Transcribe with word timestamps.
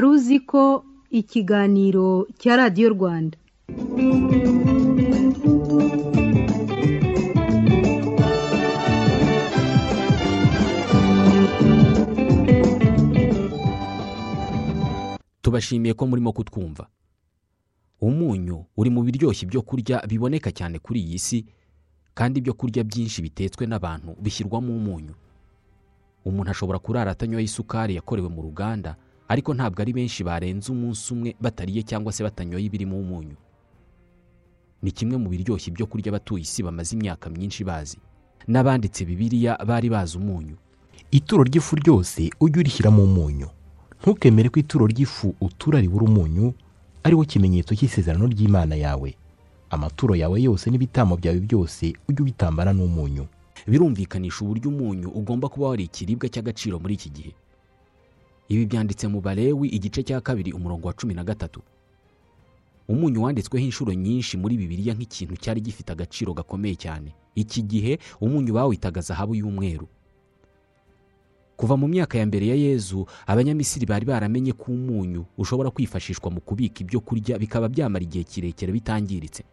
wari 0.00 0.12
uzi 0.16 0.36
ko 0.50 0.62
ikiganiro 1.20 2.08
cya 2.40 2.52
radiyo 2.60 2.88
rwanda. 2.96 3.36
Tubashimiye 15.42 15.94
ko 15.94 16.06
murimo 16.06 16.32
kutwumva. 16.32 16.86
Umunyu 18.00 18.64
uri 18.76 18.90
mu 18.90 19.02
biryoshye 19.04 19.44
ibyo 19.46 19.60
kurya 19.62 20.00
biboneka 20.08 20.52
cyane 20.52 20.78
kuri 20.78 21.00
iyi 21.04 21.18
si 21.18 21.38
kandi 22.14 22.40
ibyo 22.40 22.54
kurya 22.56 22.84
byinshi 22.84 23.22
bitetswe 23.22 23.66
n'abantu 23.68 24.16
bishyirwamo 24.22 24.72
umunyu. 24.76 25.14
Umuntu 26.24 26.50
ashobora 26.50 26.78
kurara 26.78 27.10
atanyoye 27.12 27.44
isukari 27.44 27.94
yakorewe 27.96 28.28
mu 28.28 28.40
ruganda 28.42 28.96
ariko 29.30 29.54
ntabwo 29.54 29.78
ari 29.82 29.92
benshi 29.94 30.24
barenze 30.26 30.66
umunsi 30.74 31.06
umwe 31.14 31.30
batariye 31.40 31.82
cyangwa 31.86 32.10
se 32.12 32.20
batanyoye 32.26 32.64
ibirimo 32.66 32.98
umunyu. 32.98 33.36
Ni 34.82 34.90
kimwe 34.90 35.16
mu 35.22 35.28
biryoshye 35.30 35.70
ibyo 35.70 35.86
kurya 35.86 36.08
abatuye 36.10 36.42
isi 36.42 36.62
bamaze 36.66 36.96
imyaka 36.96 37.30
myinshi 37.30 37.62
bazi. 37.64 37.98
N'abanditse 38.48 39.04
bibiliya 39.04 39.54
bari 39.66 39.88
bazi 39.92 40.18
umunyu. 40.18 40.56
Ituro 41.10 41.42
ry'ifu 41.44 41.76
ryose 41.76 42.30
ujye 42.40 42.58
urishyiramo 42.60 43.04
umunyu. 43.04 43.48
Ntukemere 44.00 44.48
ko 44.48 44.58
ituro 44.60 44.86
ry'ifu 44.90 45.34
utura 45.40 45.80
ribura 45.80 46.04
umunyu 46.10 46.54
ari 47.04 47.14
wo 47.14 47.24
kimenyetso 47.24 47.74
cy'isezerano 47.76 48.26
ry'imana 48.26 48.74
yawe. 48.74 49.14
Amaturo 49.70 50.14
yawe 50.16 50.42
yose 50.42 50.70
n'ibitambo 50.72 51.16
byawe 51.20 51.38
byose 51.44 51.92
ujye 52.08 52.20
ubitambana 52.24 52.72
n'umunyu. 52.72 53.26
Birumvikanisha 53.68 54.42
uburyo 54.44 54.70
umunyu 54.72 55.08
ugomba 55.12 55.46
kuba 55.52 55.68
wari 55.76 55.84
ikiribwa 55.86 56.26
cy'agaciro 56.32 56.78
muri 56.80 56.94
iki 56.96 57.10
gihe. 57.12 57.32
Ibi 58.50 58.66
byanditse 58.66 59.06
mu 59.08 59.20
balewi 59.22 59.68
igice 59.70 60.02
cya 60.02 60.18
kabiri 60.20 60.50
umurongo 60.52 60.88
wa 60.88 60.94
cumi 60.94 61.14
na 61.14 61.22
gatatu. 61.24 61.62
Umunyu 62.90 63.22
wanditsweho 63.22 63.62
inshuro 63.64 63.94
nyinshi 63.94 64.34
muri 64.36 64.56
bibiliya 64.58 64.94
nk'ikintu 64.98 65.36
cyari 65.38 65.60
gifite 65.62 65.90
agaciro 65.94 66.34
gakomeye 66.34 66.74
cyane. 66.74 67.14
Iki 67.38 67.62
gihe 67.62 67.92
umunyu 68.20 68.50
bawitaga 68.58 69.00
zahabu 69.00 69.34
y'umweru. 69.38 69.86
Kuva 71.56 71.76
mu 71.78 71.86
myaka 71.88 72.18
ya 72.18 72.26
mbere 72.26 72.46
ya 72.50 72.54
yezu 72.58 73.06
abanyamisiri 73.26 73.86
bari 73.86 74.02
baramenye 74.06 74.52
ko 74.58 74.72
umunyu 74.74 75.22
ushobora 75.38 75.70
kwifashishwa 75.70 76.30
mu 76.34 76.40
kubika 76.42 76.80
ibyo 76.82 76.98
kurya 77.00 77.38
bikaba 77.38 77.68
byamara 77.70 78.02
igihe 78.02 78.24
kirekire 78.26 78.72
bitangiritse. 78.74 79.44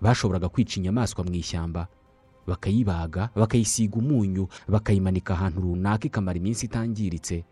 Bashoboraga 0.00 0.48
kwica 0.50 0.76
inyamaswa 0.80 1.22
mu 1.24 1.34
ishyamba 1.38 1.86
bakayibaga 2.50 3.30
bakayisiga 3.36 3.96
umunyu 4.02 4.48
bakayimanika 4.68 5.34
ahantu 5.34 5.60
runaka 5.60 6.06
ikamara 6.10 6.38
iminsi 6.38 6.66
itangiritse 6.66 7.44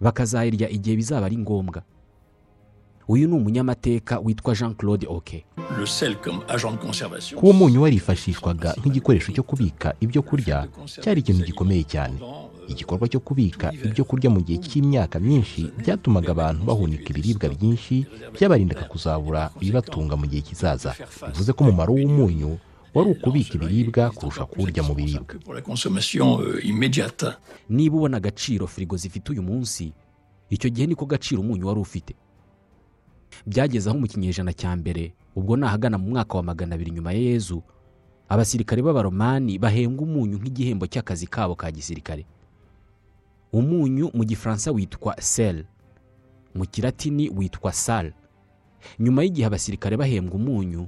bakazayirya 0.00 0.68
igihe 0.70 0.96
bizaba 0.96 1.26
ari 1.26 1.36
ngombwa. 1.38 1.82
Uyu 3.08 3.28
ni 3.28 3.34
umunyamateka 3.34 4.18
witwa 4.18 4.54
jean 4.54 4.74
claude 4.74 5.06
oke. 5.06 5.44
Le 5.78 5.86
sel 5.86 6.16
comme 6.16 6.40
agent 6.48 6.72
de 6.72 6.78
conservation. 6.78 7.36
kuba 7.40 7.50
umunyu 7.52 7.82
warifashishwaga 7.82 8.74
nk'igikoresho 8.80 9.32
cyo 9.32 9.42
kubika 9.42 9.94
ibyo 10.00 10.22
kurya 10.22 10.68
cyari 11.04 11.20
ikintu 11.20 11.44
gikomeye 11.44 11.84
cyane. 11.84 12.16
Igikorwa 12.68 13.08
cyo 13.08 13.20
kubika 13.20 13.72
ibyo 13.76 14.04
kurya 14.08 14.30
mu 14.32 14.40
gihe 14.40 14.56
cy'imyaka 14.58 15.20
myinshi 15.20 15.68
byatumaga 15.84 16.32
abantu 16.32 16.64
bahunika 16.64 17.04
ibiribwa 17.12 17.48
byinshi 17.52 18.06
byabarindaga 18.32 18.88
kuzabura 18.88 19.50
ibibatunga 19.60 20.16
mu 20.16 20.24
gihe 20.26 20.40
kizaza. 20.40 20.96
Bivuze 21.28 21.52
ko 21.52 21.60
umumaro 21.64 21.92
w'umunyu 21.92 22.56
wari 22.94 23.10
ukubika 23.10 23.54
ibiribwa 23.54 24.10
kurusha 24.10 24.44
kuwurya 24.46 24.82
mu 24.82 24.94
biribwa. 24.94 25.34
Euh, 26.42 26.64
immédiate. 26.66 27.26
niba 27.68 27.96
ubona 27.96 28.16
agaciro 28.16 28.66
firigo 28.66 28.96
zifite 28.96 29.32
uyu 29.32 29.42
munsi 29.42 29.92
icyo 30.50 30.70
gihe 30.70 30.86
niko 30.86 31.06
gaciro 31.06 31.40
umunyu 31.40 31.66
wari 31.66 31.80
ufite. 31.80 32.14
Byageze 33.46 33.90
aho 33.90 33.98
mu 33.98 34.06
kinyejana 34.06 34.52
cya 34.52 34.76
mbere 34.76 35.12
ubwo 35.36 35.56
ni 35.56 35.64
ahagana 35.66 35.98
mu 35.98 36.08
mwaka 36.10 36.36
wa 36.36 36.42
magana 36.42 36.74
abiri 36.74 36.90
nyuma 36.90 37.12
ya 37.12 37.18
yezu 37.18 37.62
abasirikare 38.28 38.82
b'abaromani 38.82 39.58
bahembwa 39.58 40.02
umunyu 40.06 40.38
nk'igihembo 40.38 40.86
cy'akazi 40.86 41.26
kabo 41.26 41.54
ka 41.54 41.70
gisirikare. 41.72 42.24
Umunyu 43.52 44.10
mu 44.14 44.24
gifaransa 44.24 44.70
witwa 44.72 45.16
sel 45.20 45.64
mu 46.54 46.64
kiratini 46.66 47.30
witwa 47.30 47.72
sal. 47.72 48.12
Nyuma 48.98 49.22
y'igihe 49.22 49.46
abasirikare 49.46 49.96
bahembwa 49.96 50.34
umunyu 50.38 50.86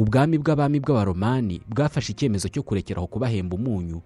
ubwami 0.00 0.36
bw'abami 0.42 0.78
bw'abaromani 0.80 1.56
bwafashe 1.68 2.10
icyemezo 2.14 2.46
cyo 2.48 2.62
kurekeraho 2.66 3.06
kubahemba 3.12 3.54
umunyu 3.58 3.98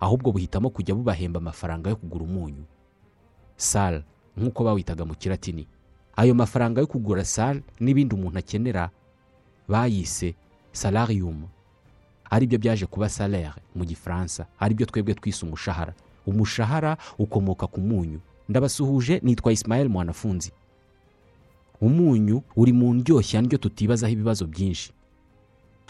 ahubwo 0.00 0.28
buhitamo 0.34 0.68
kujya 0.70 0.94
bubahemba 0.94 1.38
amafaranga 1.40 1.90
yo 1.90 1.96
kugura 1.96 2.24
umunyu. 2.28 2.64
Sal 3.56 4.02
nk'uko 4.36 4.60
bawitaga 4.64 5.04
mu 5.08 5.14
kiratini 5.16 5.64
ayo 6.20 6.34
mafaranga 6.34 6.80
yo 6.80 6.86
kugura 6.86 7.24
sal 7.24 7.62
n'ibindi 7.80 8.12
umuntu 8.14 8.38
akenera. 8.38 8.90
Bayise 9.68 10.34
salarium. 10.72 11.44
Aribyo 12.30 12.58
byaje 12.58 12.86
kuba 12.86 13.08
salaire 13.08 13.60
mu 13.74 13.84
gifaransa 13.84 14.46
ari 14.60 14.74
byo 14.74 14.86
twebwe 14.86 15.14
twise 15.14 15.46
umushahara. 15.46 15.94
Umushahara 16.26 16.96
ukomoka 17.18 17.66
ku 17.66 17.80
munyu. 17.80 18.20
Ndabasuhuje 18.48 19.20
nitwa 19.24 19.52
Ismael 19.52 19.88
mwanafunzi. 19.88 20.52
Umunyu 21.80 22.42
uri 22.56 22.72
mu 22.72 22.94
ndyoshya 22.94 23.40
ndyo 23.42 23.58
tutibazaho 23.58 24.12
ibibazo 24.12 24.44
byinshi. 24.46 24.92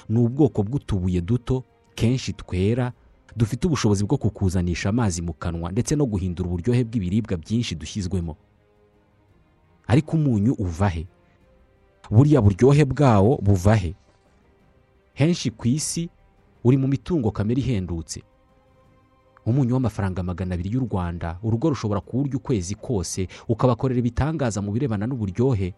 Ni 0.09 0.19
ubwoko 0.19 0.62
bw'utubuye 0.62 1.20
duto 1.20 1.64
kenshi 1.94 2.32
twera 2.32 2.92
dufite 3.36 3.66
ubushobozi 3.66 4.04
bwo 4.04 4.16
kukuzanisha 4.19 4.88
amazi 4.88 5.22
mu 5.22 5.32
kanwa 5.32 5.72
ndetse 5.72 5.97
no 5.97 6.06
guhindura 6.06 6.48
uburyohe 6.48 6.84
bw'ibiribwa 6.84 7.36
byinshi 7.36 7.75
dushyizwemo. 7.75 8.37
Ariko 9.87 10.16
umunyu 10.16 10.53
uva 10.58 10.88
he? 10.88 11.06
Buriya 12.10 12.41
buryohe 12.42 12.84
bwawo 12.84 13.37
buva 13.42 13.75
he? 13.76 13.94
Henshi 15.14 15.50
ku 15.50 15.69
isi 15.69 16.08
uri 16.64 16.76
mu 16.76 16.88
mitungo 16.88 17.31
kamere 17.31 17.60
ihendutse. 17.60 18.22
Umunyu 19.47 19.75
w'amafaranga 19.75 20.22
magana 20.22 20.54
abiri 20.54 20.70
y'u 20.72 20.81
rwanda 20.84 21.38
urugo 21.42 21.69
rushobora 21.70 22.00
kuwurya 22.00 22.37
ukwezi 22.37 22.75
kose 22.75 23.28
ukabakorera 23.48 23.98
ibitangaza 24.00 24.60
mu 24.62 24.72
birebana 24.72 25.06
n'uburyohe. 25.06 25.75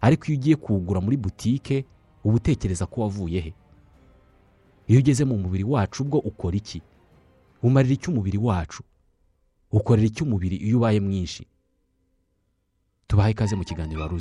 Ariko 0.00 0.24
iyo 0.26 0.36
ugiye 0.38 0.56
kuwugura 0.56 1.00
muri 1.00 1.16
butike 1.16 1.84
uba 2.24 2.34
utekereza 2.36 2.86
ko 2.86 3.00
wavuye 3.00 3.40
he? 3.40 3.52
Iyo 4.88 4.98
ugeze 5.00 5.24
mu 5.24 5.38
mubiri 5.38 5.64
wacu 5.64 6.02
ubwo 6.02 6.18
ukora 6.18 6.56
iki? 6.56 6.82
Umarira 7.62 7.94
iki 7.94 8.10
umubiri 8.10 8.38
wacu? 8.38 8.82
Ukorera 9.72 10.06
iki 10.06 10.22
umubiri 10.22 10.56
iyo 10.56 10.76
ubaye 10.78 11.00
mwinshi? 11.00 11.46
Tubahe 13.06 13.30
ikaze 13.30 13.56
mu 13.56 13.64
kiganiro 13.64 14.00
wari 14.02 14.14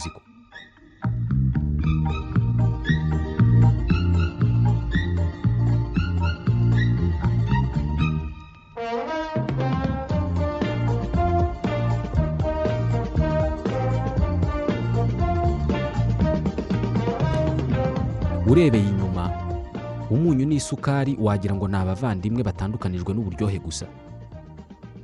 urebeye 18.49 18.83
inyuma. 18.89 19.31
Umunyu 20.09 20.45
n'isukari 20.45 21.17
wagira 21.21 21.55
ngo 21.55 21.67
ni 21.67 21.75
abavandimwe 21.77 22.43
batandukanijwe 22.43 23.13
n'uburyohe 23.13 23.59
gusa. 23.59 23.85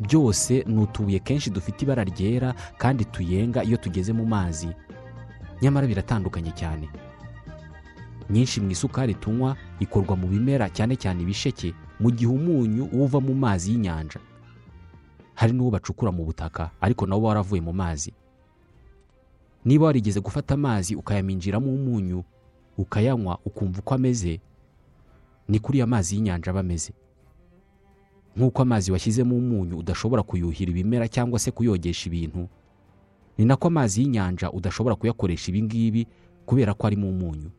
Byose 0.02 0.64
ni 0.68 0.80
utubuye 0.82 1.20
kenshi 1.20 1.50
dufite 1.50 1.82
ibara 1.86 2.04
ryera 2.04 2.54
kandi 2.78 3.06
tuyenga 3.06 3.64
iyo 3.64 3.78
tugeze 3.78 4.14
mu 4.14 4.26
mazi. 4.26 4.68
Nyamara 5.62 5.88
biratandukanye 5.88 6.52
cyane. 6.52 6.90
Nyinshi 8.30 8.62
mu 8.62 8.72
isukari 8.72 9.14
tunywa 9.14 9.56
ikorwa 9.80 10.16
mu 10.18 10.28
bimera 10.28 10.70
cyane 10.70 10.96
cyane 10.98 11.22
ibisheke 11.24 11.74
mu 12.02 12.10
gihe 12.12 12.28
umunyu 12.32 12.90
uva 12.92 13.20
mu 13.22 13.34
mazi 13.38 13.72
y'inyanja. 13.72 14.20
Hari 15.38 15.54
n'uwo 15.54 15.72
bacukura 15.72 16.12
mu 16.12 16.26
butaka 16.26 16.72
ariko 16.82 17.06
nawo 17.06 17.22
waravuye 17.30 17.62
mu 17.62 17.74
mazi. 17.74 18.10
Niba 19.66 19.86
warigeze 19.86 20.20
gufata 20.20 20.54
amazi 20.58 20.96
ukayaminjiramo 20.96 21.70
umunyu 21.74 22.24
ukayanywa 22.78 23.40
ukumva 23.46 23.80
uko 23.80 23.94
ameze. 23.94 24.40
Ni 25.48 25.60
kuri 25.60 25.80
ya 25.80 25.88
mazi 25.88 26.16
y'inyanja 26.16 26.52
aba 26.52 26.60
ameze. 26.60 26.94
Nk'uko 28.36 28.62
amazi 28.62 28.92
washyizemo 28.92 29.36
umunyu 29.38 29.78
udashobora 29.78 30.24
kuyuhira 30.24 30.72
ibimera 30.72 31.08
cyangwa 31.08 31.40
se 31.40 31.52
kuyogesha 31.52 32.10
ibintu 32.10 32.48
ni 33.38 33.46
nako 33.46 33.68
amazi 33.68 34.02
y'inyanja 34.02 34.52
udashobora 34.52 34.96
kuyakoresha 34.96 35.52
ibi 35.52 35.62
ngibi 35.64 36.08
kubera 36.46 36.74
ko 36.74 36.88
arimo 36.88 37.10
umunyu 37.10 37.52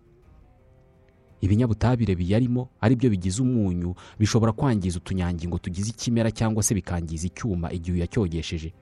ibinyabutabire 1.41 2.15
biyarimo 2.15 2.69
ari 2.81 2.97
byo 2.97 3.11
bigize 3.11 3.43
umunyu 3.43 3.95
bishobora 4.19 4.53
kwangiza 4.53 4.99
utunyangingo 4.99 5.59
tugize 5.59 5.91
ikimera 5.91 6.31
cyangwa 6.31 6.63
se 6.63 6.75
bikangiza 6.75 7.27
icyuma 7.27 7.73
igihe 7.73 7.97
uyacyogesheje 7.97 8.73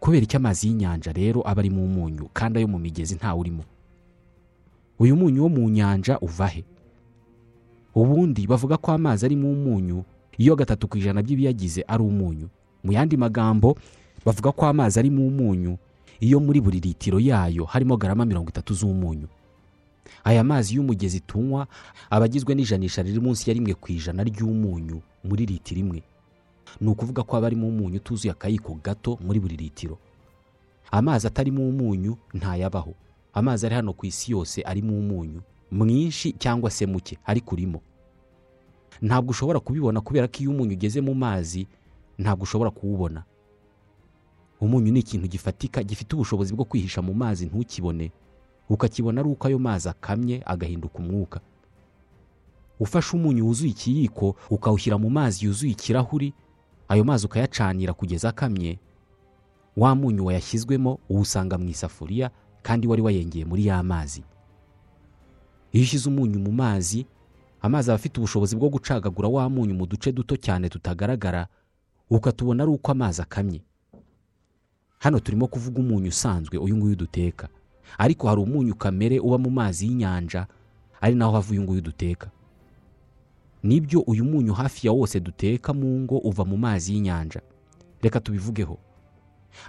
kubera 0.00 0.22
icyo 0.22 0.36
amazi 0.38 0.66
y'inyanja 0.68 1.12
rero 1.12 1.42
aba 1.48 1.60
arimo 1.62 1.84
umunyu 1.84 2.28
kandi 2.32 2.58
ayo 2.58 2.68
mu 2.68 2.78
migezi 2.78 3.14
ntawurimo 3.14 3.64
uyu 4.98 5.16
munyu 5.16 5.42
wo 5.42 5.48
mu 5.48 5.68
nyanja 5.70 6.18
uva 6.18 6.46
he? 6.46 6.64
Ubundi 7.94 8.46
bavuga 8.46 8.76
ko 8.76 8.92
amazi 8.92 9.26
arimo 9.26 9.50
umunyu 9.52 10.04
iyo 10.38 10.56
gatatu 10.56 10.88
ku 10.88 10.98
ijana 10.98 11.22
by'ibiyagize 11.22 11.82
ari 11.88 12.02
umunyu. 12.02 12.48
Mu 12.84 12.92
yandi 12.92 13.16
magambo 13.16 13.76
bavuga 14.24 14.52
ko 14.52 14.66
amazi 14.66 14.98
arimo 14.98 15.26
umunyu 15.26 15.78
iyo 16.20 16.40
muri 16.40 16.60
buri 16.60 16.80
litiro 16.80 17.18
yayo 17.20 17.64
harimo 17.64 17.96
garama 17.96 18.24
mirongo 18.24 18.50
itatu 18.50 18.74
z'umunyu. 18.74 19.26
Aya 20.24 20.44
mazi 20.44 20.74
y'umugezi 20.76 21.20
tunywa 21.20 21.66
aba 22.10 22.24
agizwe 22.24 22.54
n'ijanisha 22.54 23.02
riri 23.02 23.20
munsi 23.20 23.50
ya 23.50 23.54
rimwe 23.54 23.74
ku 23.74 23.92
ijana 23.92 24.22
ry'umunyu 24.24 25.02
muri 25.24 25.46
litiro 25.46 25.80
imwe. 25.80 26.02
Ni 26.80 26.88
ukuvuga 26.88 27.22
ko 27.22 27.36
haba 27.36 27.46
harimo 27.46 27.68
umunyu 27.68 27.96
utuzuye 27.96 28.30
akayiko 28.32 28.78
gato 28.84 29.18
muri 29.20 29.40
buri 29.40 29.56
litiro. 29.56 29.98
Amazi 30.90 31.26
atarimo 31.26 31.68
umunyu 31.68 32.16
ntayabaho. 32.34 32.94
Amazi 33.32 33.66
ari 33.66 33.74
hano 33.74 33.92
ku 33.92 34.06
isi 34.06 34.32
yose 34.32 34.62
arimo 34.62 34.98
umunyu 34.98 35.40
mwinshi 35.70 36.32
cyangwa 36.32 36.70
se 36.70 36.86
muke 36.86 37.18
ariko 37.26 37.54
urimo. 37.54 37.80
Ntabwo 39.02 39.30
ushobora 39.30 39.60
kubibona 39.60 40.00
kubera 40.00 40.26
ko 40.28 40.38
iyo 40.40 40.50
umunyu 40.50 40.72
ugeze 40.74 41.00
mu 41.00 41.14
mazi 41.14 41.66
ntabwo 42.18 42.42
ushobora 42.42 42.70
kuwubona. 42.70 43.24
Umunyu 44.60 44.92
ni 44.92 45.00
ikintu 45.00 45.28
gifatika 45.28 45.82
gifite 45.82 46.14
ubushobozi 46.16 46.54
bwo 46.54 46.64
kwihisha 46.64 47.02
mu 47.02 47.14
mazi 47.14 47.46
ntukibone. 47.46 48.10
Ukakibona 48.68 49.20
ari 49.20 49.30
uko 49.30 49.46
ayo 49.46 49.58
mazi 49.58 49.88
akamye 49.88 50.42
agahinduka 50.46 50.98
umwuka. 50.98 51.40
Ufashe 52.80 53.16
umunyu 53.16 53.46
wuzuye 53.46 53.70
ikiyiko 53.70 54.36
ukawushyira 54.50 54.98
mu 54.98 55.10
mazi 55.10 55.46
yuzuye 55.46 55.72
ikirahuri 55.72 56.34
ayo 56.88 57.04
mazi 57.04 57.26
ukayacanira 57.26 57.92
kugeza 57.94 58.28
akamye 58.28 58.78
wa 59.76 59.94
munyu 59.94 60.26
wayashyizwemo 60.26 60.98
uwusanga 61.08 61.58
mu 61.58 61.68
isafuriya 61.68 62.30
kandi 62.68 62.84
wari 62.88 63.02
wayengeye 63.02 63.44
muri 63.44 63.66
ya 63.66 63.82
mazi. 63.82 64.22
Iyo 65.72 65.82
ushyize 65.84 66.08
umunyu 66.08 66.38
mu 66.38 66.52
mazi 66.52 67.06
amazi 67.64 67.90
aba 67.90 67.94
afite 67.96 68.18
ubushobozi 68.20 68.56
bwo 68.56 68.68
gucagagura 68.68 69.28
wa 69.28 69.48
munyu 69.48 69.72
mu 69.74 69.86
duce 69.88 70.12
duto 70.12 70.36
cyane 70.36 70.68
tutagaragara 70.68 71.48
ukatubona 72.10 72.62
ari 72.62 72.72
uko 72.72 72.92
amazi 72.92 73.22
akamye. 73.22 73.60
Hano 74.98 75.20
turimo 75.20 75.46
kuvuga 75.48 75.80
umunyu 75.80 76.08
usanzwe 76.08 76.58
uyu 76.58 76.76
nguyu 76.76 76.96
duteka. 76.96 77.48
Ariko 77.98 78.28
hari 78.28 78.40
umunyu 78.40 78.74
kamere 78.76 79.16
uba 79.20 79.38
mu 79.38 79.50
mazi 79.50 79.86
y'inyanja 79.88 80.46
ari 81.00 81.14
naho 81.14 81.32
hava 81.32 81.50
uyu 81.50 81.62
nguyu 81.62 81.80
duteka. 81.80 82.30
Nibyo 83.62 84.00
uyu 84.00 84.24
munyu 84.24 84.52
hafi 84.52 84.86
ya 84.86 84.92
wose 84.92 85.20
duteka 85.20 85.72
mu 85.72 86.00
ngo 86.00 86.18
uva 86.18 86.44
mu 86.44 86.56
mazi 86.56 86.92
y'inyanja. 86.94 87.40
Reka 88.02 88.20
tubivugeho. 88.20 88.78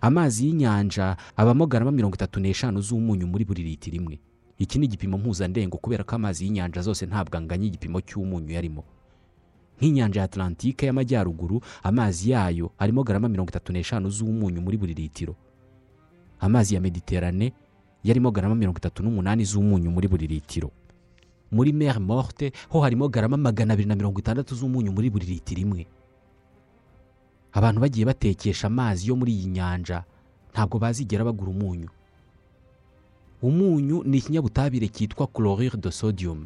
Amazi 0.01 0.45
y'inyanja 0.47 1.17
abamo 1.35 1.67
garama 1.67 1.91
mirongo 1.91 2.15
itatu 2.15 2.39
n'eshanu 2.39 2.81
z'umunyu 2.81 3.27
muri 3.27 3.45
buri 3.45 3.63
litiro 3.63 3.95
imwe. 3.97 4.19
Iki 4.59 4.79
ni 4.79 4.85
igipimo 4.85 5.17
mpuzandengo 5.17 5.77
kubera 5.77 6.03
ko 6.03 6.15
amazi 6.15 6.45
y'inyanja 6.45 6.81
zose 6.81 7.05
ntabwo 7.05 7.37
anganya 7.37 7.65
igipimo 7.67 8.01
cy'umunyu 8.01 8.51
yarimo. 8.51 8.83
Nk'inyanja 9.79 10.19
ya 10.19 10.25
atlantike 10.27 10.85
y'amajyaruguru 10.85 11.61
amazi 11.83 12.31
yayo 12.31 12.71
arimo 12.79 13.03
garama 13.03 13.29
mirongo 13.29 13.49
itatu 13.49 13.71
n'eshanu 13.73 14.09
z'umunyu 14.11 14.61
muri 14.61 14.77
buri 14.77 14.93
litiro. 14.93 15.35
Amazi 16.39 16.75
ya 16.75 16.81
mediterane 16.81 17.53
yarimo 18.03 18.31
garama 18.31 18.55
mirongo 18.55 18.77
itatu 18.77 19.03
n'umunani 19.03 19.45
z'umunyu 19.45 19.91
muri 19.91 20.07
buri 20.07 20.27
litiro. 20.27 20.71
Muri 21.51 21.73
mer 21.73 21.99
morte 21.99 22.51
ho 22.69 22.81
harimo 22.83 23.07
garama 23.09 23.37
magana 23.37 23.73
abiri 23.73 23.87
na 23.87 23.95
mirongo 23.95 24.19
itandatu 24.19 24.55
z'umunyu 24.55 24.91
muri 24.91 25.09
buri 25.09 25.25
litiro 25.25 25.61
imwe. 25.61 25.87
Abantu 27.53 27.81
bagiye 27.81 28.05
batekesha 28.05 28.67
amazi 28.67 29.07
yo 29.09 29.15
muri 29.15 29.31
iyi 29.33 29.45
nyanja 29.47 30.03
ntabwo 30.53 30.79
bazigera 30.79 31.23
bagura 31.23 31.51
umunyu. 31.51 31.89
Umunyu 33.41 34.03
ni 34.03 34.17
ikinyabutabire 34.17 34.87
cyitwa 34.87 35.27
chlorure 35.27 35.77
de 35.77 35.91
sodium. 35.91 36.45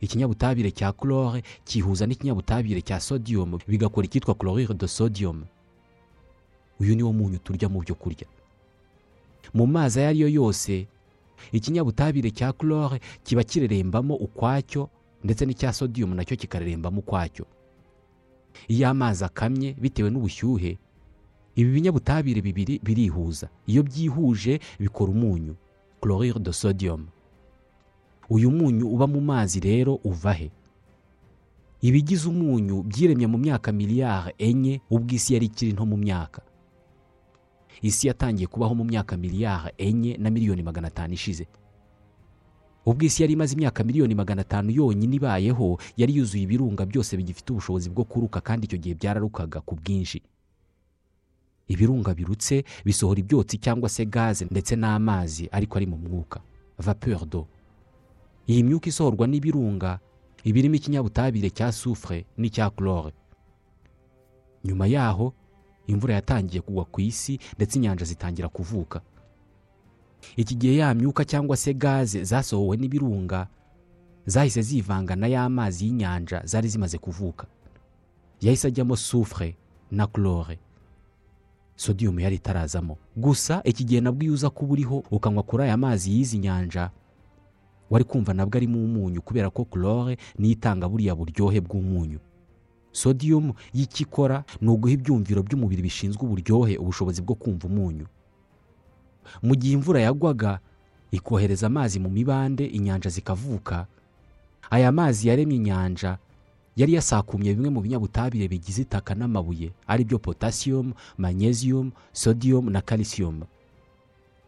Ikinyabutabire 0.00 0.70
cya 0.70 0.92
chlore 0.92 1.42
cyihuza 1.64 2.06
n'ikinyabutabire 2.06 2.82
cya 2.82 3.00
sodium 3.00 3.58
bigakora 3.68 4.04
icyitwa 4.06 4.34
chlorure 4.34 4.74
de 4.74 4.86
sodium. 4.88 5.44
Uyu 6.80 6.94
ni 6.96 7.02
wo 7.02 7.12
munyu 7.12 7.38
turya 7.38 7.68
mu 7.68 7.80
byo 7.80 7.94
kurya. 7.94 8.26
Mu 9.54 9.66
mazi 9.66 10.00
ayo 10.00 10.08
ari 10.08 10.20
yo 10.20 10.28
yose 10.28 10.86
ikinyabutabire 11.52 12.30
cya 12.30 12.52
chlore 12.52 13.00
kiba 13.24 13.42
kirerembamo 13.44 14.14
ukwacyo 14.14 14.88
ndetse 15.24 15.46
n'icya 15.46 15.72
sodium 15.72 16.14
na 16.14 16.24
cyo 16.24 16.36
kikarerembamo 16.36 17.00
ukwacyo. 17.00 17.46
Iyo 18.68 18.88
amazi 18.88 19.24
akamye 19.24 19.72
bitewe 19.80 20.10
n'ubushyuhe 20.10 20.78
ibi 21.56 21.70
binyabutabire 21.70 22.40
bibiri 22.42 22.80
birihuza. 22.82 23.48
Iyo 23.66 23.82
byihuje 23.82 24.60
bikora 24.80 25.12
umunyu 25.12 25.54
chlorure 26.02 26.40
de 26.40 26.52
sodium. 26.52 27.06
Uyu 28.30 28.50
munyu 28.50 28.88
uba 28.88 29.06
mu 29.06 29.20
mazi 29.20 29.60
rero 29.60 29.94
uva 30.04 30.32
he? 30.32 30.50
Ibigize 31.82 32.28
umunyu 32.28 32.82
byiremye 32.82 33.26
mu 33.26 33.38
myaka 33.38 33.72
miliyari 33.72 34.32
enye 34.38 34.80
ubwo 34.90 35.14
isi 35.14 35.34
yari 35.34 35.46
ikiri 35.46 35.72
nto 35.72 35.86
mu 35.86 35.96
myaka. 35.96 36.42
Isi 37.82 38.08
yatangiye 38.08 38.46
kubaho 38.46 38.74
mu 38.74 38.84
myaka 38.84 39.16
miliyari 39.16 39.72
enye 39.78 40.16
na 40.16 40.30
miliyoni 40.30 40.62
magana 40.62 40.88
atanu 40.88 41.14
ishize. 41.14 41.46
Ubwo 42.86 43.04
isi 43.06 43.22
yari 43.22 43.32
imaze 43.32 43.54
imyaka 43.54 43.84
miliyoni 43.84 44.14
magana 44.14 44.40
atanu 44.44 44.70
yonyine 44.70 45.16
ibayeho 45.16 45.78
yari 45.96 46.16
yuzuye 46.16 46.42
ibirunga 46.44 46.86
byose 46.86 47.16
bigifite 47.16 47.50
ubushobozi 47.52 47.90
bwo 47.90 48.04
kuruka 48.04 48.40
kandi 48.40 48.66
icyo 48.66 48.78
gihe 48.78 48.94
byararukaga 48.94 49.60
ku 49.64 49.74
bwinshi. 49.74 50.22
Ibirunga 51.68 52.12
birutse 52.14 52.64
bisohora 52.84 53.20
ibyotsi 53.20 53.56
cyangwa 53.58 53.88
se 53.88 54.04
gaze 54.06 54.44
ndetse 54.50 54.76
n'amazi 54.76 55.48
ariko 55.52 55.76
ari 55.80 55.86
mu 55.86 55.96
mwuka. 55.96 56.40
Vapeur 56.78 57.24
d'eau. 57.26 57.46
Iyi 58.46 58.62
myuka 58.62 58.88
isohorwa 58.92 59.24
n'ibirunga 59.26 59.98
iba 60.44 60.58
irimo 60.58 60.74
ikinyabutabire 60.76 61.48
cya 61.50 61.72
soufre 61.72 62.24
n'icya 62.36 62.68
chlore. 62.70 63.12
Nyuma 64.64 64.84
yaho 64.86 65.32
imvura 65.88 66.14
yatangiye 66.20 66.60
kugwa 66.60 66.84
ku 66.84 67.00
isi 67.00 67.38
ndetse 67.56 67.78
inyanja 67.80 68.04
zitangira 68.04 68.48
kuvuka. 68.52 69.00
Iki 70.36 70.54
gihe 70.54 70.76
ya 70.76 70.94
myuka 70.94 71.24
cyangwa 71.24 71.56
se 71.56 71.74
gaze 71.74 72.24
zasohowe 72.24 72.76
n'ibirunga 72.76 73.48
zahise 74.26 74.62
zivanga 74.62 75.16
na 75.16 75.26
ya 75.26 75.48
mazi 75.48 75.84
y'inyanja 75.86 76.42
zari 76.44 76.68
zimaze 76.68 76.98
kuvuka. 76.98 77.46
Yahise 78.40 78.68
ajyamo 78.68 78.96
soufre 78.96 79.56
na 79.90 80.06
chlore. 80.06 80.58
Sodium 81.76 82.20
yari 82.20 82.36
itarazamo. 82.36 82.96
Gusa 83.16 83.60
iki 83.64 83.84
gihe 83.84 84.00
nabwo 84.00 84.22
iyo 84.24 84.32
uza 84.32 84.50
kuba 84.50 84.72
uriho 84.72 85.04
ukanywa 85.10 85.42
kuri 85.42 85.62
aya 85.64 85.76
mazi 85.76 86.10
y'izi 86.12 86.38
nyanja 86.38 86.90
wari 87.90 88.04
kumva 88.04 88.34
nabwo 88.34 88.56
arimo 88.56 88.78
umunyu 88.84 89.22
kubera 89.22 89.50
ko 89.50 89.64
chlore 89.64 90.16
niyo 90.38 90.52
itanga 90.52 90.88
buriya 90.88 91.14
buryohe 91.14 91.60
bw'umunyu. 91.60 92.18
Sodium 92.92 93.52
y'icyo 93.74 94.06
ikora 94.06 94.44
ni 94.60 94.68
uguha 94.70 94.92
ibyumviro 94.94 95.42
by'umubiri 95.42 95.82
bishinzwe 95.82 96.22
uburyohe 96.22 96.76
ubushobozi 96.78 97.22
bwo 97.22 97.34
kumva 97.34 97.66
umunyu. 97.68 98.06
Mu 99.42 99.54
gihe 99.56 99.74
imvura 99.74 100.00
yagwaga 100.00 100.58
ikohereza 101.12 101.66
amazi 101.66 101.98
mu 102.00 102.10
mibande 102.10 102.66
inyanja 102.66 103.10
zikavuka. 103.10 103.86
Aya 104.70 104.92
mazi 104.92 105.28
yaremye 105.28 105.56
inyanja 105.56 106.18
yari 106.76 106.92
yasakumye 106.98 107.54
bimwe 107.54 107.70
mu 107.70 107.80
binyabutabire 107.80 108.48
bigize 108.48 108.82
itaka 108.82 109.14
n'amabuye 109.14 109.70
ari 109.86 110.04
byo 110.04 110.18
potassium 110.18 110.92
magnesium 111.18 111.90
sodium 112.12 112.70
na 112.70 112.80
calcium. 112.80 113.42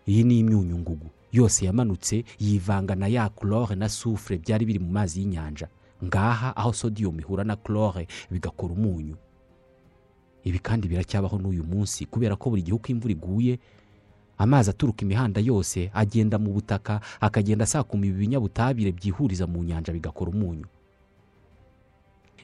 Iyi 0.06 0.25
ni 0.25 0.38
imyunyungugu 0.38 1.06
yose 1.33 1.64
yamanutse 1.66 2.25
yivanga 2.38 2.95
na 2.95 3.06
ya 3.06 3.28
chlore 3.28 3.75
na 3.75 3.88
soufre 3.88 4.38
byari 4.38 4.64
biri 4.66 4.78
mu 4.78 4.90
mazi 4.90 5.21
y'inyanja. 5.21 5.68
Ngaha 6.04 6.56
aho 6.56 6.73
sodium 6.73 7.21
ihura 7.21 7.45
na 7.45 7.56
chlore 7.56 8.06
bigakora 8.30 8.75
umunyu. 8.75 9.16
Ibi 10.45 10.59
kandi 10.59 10.88
biracyabaho 10.88 11.38
n'uyu 11.38 11.64
munsi 11.64 12.06
kubera 12.06 12.37
ko 12.37 12.50
buri 12.50 12.62
gihe 12.62 12.75
uko 12.78 12.87
imvura 12.90 13.12
iguye 13.12 13.59
amazi 14.38 14.71
aturuka 14.71 15.02
imihanda 15.05 15.40
yose 15.40 15.90
agenda 15.95 16.38
mu 16.38 16.52
butaka 16.52 17.00
akagenda 17.21 17.64
asakuma 17.64 18.07
ibi 18.07 18.19
binyabutabire 18.26 18.93
byihuriza 18.93 19.47
mu 19.47 19.64
nyanja 19.64 19.93
bigakora 19.93 20.31
umunyu. 20.31 20.66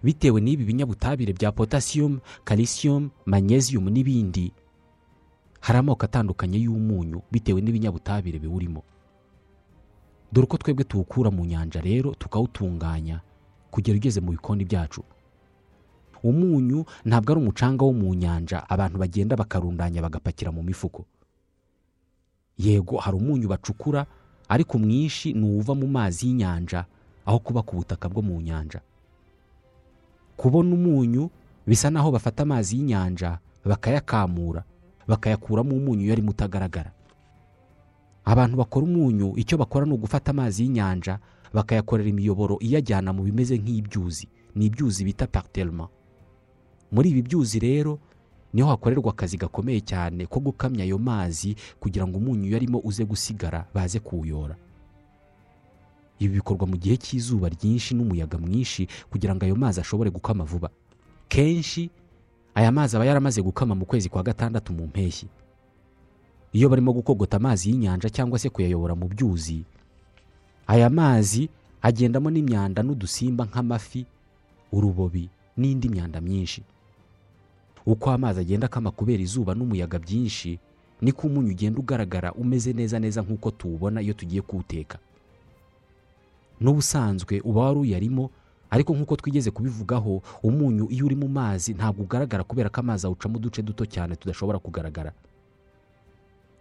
Bitewe 0.03 0.41
n'ibi 0.41 0.65
binyabutabire 0.65 1.33
bya 1.33 1.53
potassium 1.53 2.19
calcium 2.45 3.11
magnesium 3.27 3.87
n'ibindi 3.89 4.53
hari 5.61 5.79
amoko 5.79 6.05
atandukanye 6.05 6.59
y'umunyu 6.59 7.23
bitewe 7.33 7.61
n'ibinyabutabire 7.63 8.39
biwurimo 8.43 8.83
dore 10.33 10.45
uko 10.45 10.57
twebwe 10.59 10.85
tuwukura 10.85 11.31
mu 11.31 11.45
nyanja 11.47 11.81
rero 11.81 12.15
tukawutunganya 12.19 13.21
kugera 13.71 13.97
ugeze 13.97 14.21
mu 14.21 14.31
bikoni 14.33 14.65
byacu. 14.65 15.05
Umunyu 16.23 16.85
ntabwo 17.05 17.33
ari 17.33 17.41
umucanga 17.41 17.85
wo 17.85 17.93
mu 17.93 18.15
nyanja 18.15 18.65
abantu 18.69 18.99
bagenda 18.99 19.37
bakarundanya 19.37 20.03
bagapakira 20.03 20.51
mu 20.53 20.63
mifuko. 20.63 21.05
Yego 22.63 22.97
hari 22.97 23.17
umunyu 23.17 23.49
bacukura 23.49 24.07
ariko 24.49 24.79
mwinshi 24.79 25.33
ni 25.33 25.45
uwuva 25.45 25.75
mu 25.75 25.87
mazi 25.87 26.27
y'inyanja 26.27 26.85
aho 27.27 27.39
kuba 27.39 27.63
ku 27.63 27.77
butaka 27.77 28.09
bwo 28.09 28.23
mu 28.23 28.41
nyanja. 28.41 28.81
Kubona 30.37 30.75
umunyu 30.75 31.31
bisa 31.67 31.91
naho 31.91 32.11
bafata 32.11 32.43
amazi 32.43 32.77
y'inyanja 32.77 33.39
bakayakamura 33.65 34.65
bakayakuramo 35.09 35.77
umunyu 35.77 36.03
iyo 36.05 36.13
arimo 36.13 36.31
utagaragara 36.31 36.91
abantu 38.25 38.57
bakora 38.57 38.87
umunyu 38.87 39.33
icyo 39.37 39.59
bakora 39.59 39.87
ni 39.87 39.93
ugufata 39.95 40.31
amazi 40.31 40.63
y'inyanja 40.63 41.19
bakayakorera 41.55 42.09
imiyoboro 42.11 42.59
iyajyana 42.61 43.13
mu 43.13 43.23
bimeze 43.23 43.59
nk'ibyuzi 43.59 44.29
ni 44.55 44.67
ibyuzi 44.67 45.05
bita 45.05 45.27
pariterema 45.27 45.89
muri 46.93 47.11
ibi 47.11 47.23
byuzi 47.23 47.59
rero 47.59 47.99
ni 48.53 48.63
ho 48.63 48.69
hakorerwa 48.69 49.11
akazi 49.13 49.37
gakomeye 49.37 49.81
cyane 49.81 50.27
ko 50.27 50.41
gukamya 50.41 50.85
ayo 50.85 50.99
mazi 50.99 51.57
kugira 51.81 52.07
ngo 52.07 52.19
umunyu 52.19 52.49
uyarimo 52.49 52.79
uze 52.85 53.05
gusigara 53.05 53.65
baze 53.75 53.99
kuwuyora. 54.01 54.57
Ibi 56.19 56.35
bikorwa 56.39 56.67
mu 56.67 56.77
gihe 56.77 56.97
cy'izuba 56.97 57.49
ryinshi 57.49 57.95
n'umuyaga 57.95 58.39
mwinshi 58.39 58.87
kugira 59.11 59.35
ngo 59.35 59.45
ayo 59.45 59.57
mazi 59.57 59.81
ashobore 59.81 60.11
gukama 60.11 60.45
vuba. 60.45 60.71
Kenshi 61.29 61.91
aya 62.55 62.73
mazi 62.73 62.97
aba 62.97 63.05
yaramaze 63.09 63.43
gukama 63.43 63.75
mu 63.75 63.85
kwezi 63.89 64.09
kwa 64.09 64.23
gatandatu 64.23 64.73
mu 64.73 64.87
mpeshyi. 64.87 65.27
Iyo 66.53 66.69
barimo 66.69 66.93
gukogota 66.93 67.37
amazi 67.41 67.71
y'inyanja 67.73 68.11
cyangwa 68.13 68.39
se 68.39 68.49
kuyayobora 68.53 68.95
mu 68.95 69.09
byuzi 69.09 69.65
aya 70.69 70.91
mazi 70.93 71.49
agendamo 71.83 72.31
n'imyanda 72.31 72.83
n'udusimba 72.85 73.45
nk'amafi 73.49 74.05
urubobi 74.73 75.29
n'indi 75.57 75.89
myanda 75.89 76.21
myinshi. 76.21 76.63
Uko 77.87 78.11
amazi 78.11 78.41
agenda 78.41 78.67
akama 78.67 78.91
kubera 78.91 79.23
izuba 79.23 79.55
n'umuyaga 79.55 79.99
byinshi 79.99 80.59
niko 81.03 81.27
umunyu 81.27 81.51
ugenda 81.51 81.79
ugaragara 81.81 82.33
umeze 82.33 82.73
neza 82.73 82.99
neza 82.99 83.23
nk'uko 83.23 83.51
tuwubona 83.51 83.99
iyo 84.03 84.15
tugiye 84.15 84.43
kuwuteka. 84.43 84.99
N'ubusanzwe 86.61 87.41
uba 87.45 87.61
wari 87.61 87.79
uyarimo 87.79 88.31
ariko 88.71 88.95
nk'uko 88.95 89.17
twigeze 89.17 89.51
kubivugaho 89.51 90.23
umunyu 90.43 90.87
iyo 90.91 91.07
uri 91.07 91.17
mu 91.17 91.29
mazi 91.29 91.75
ntabwo 91.75 92.03
ugaragara 92.07 92.45
kubera 92.45 92.69
ko 92.71 92.81
amazi 92.81 93.07
awucamo 93.07 93.37
uduce 93.37 93.63
duto 93.63 93.83
cyane 93.87 94.17
tudashobora 94.17 94.59
kugaragara. 94.59 95.13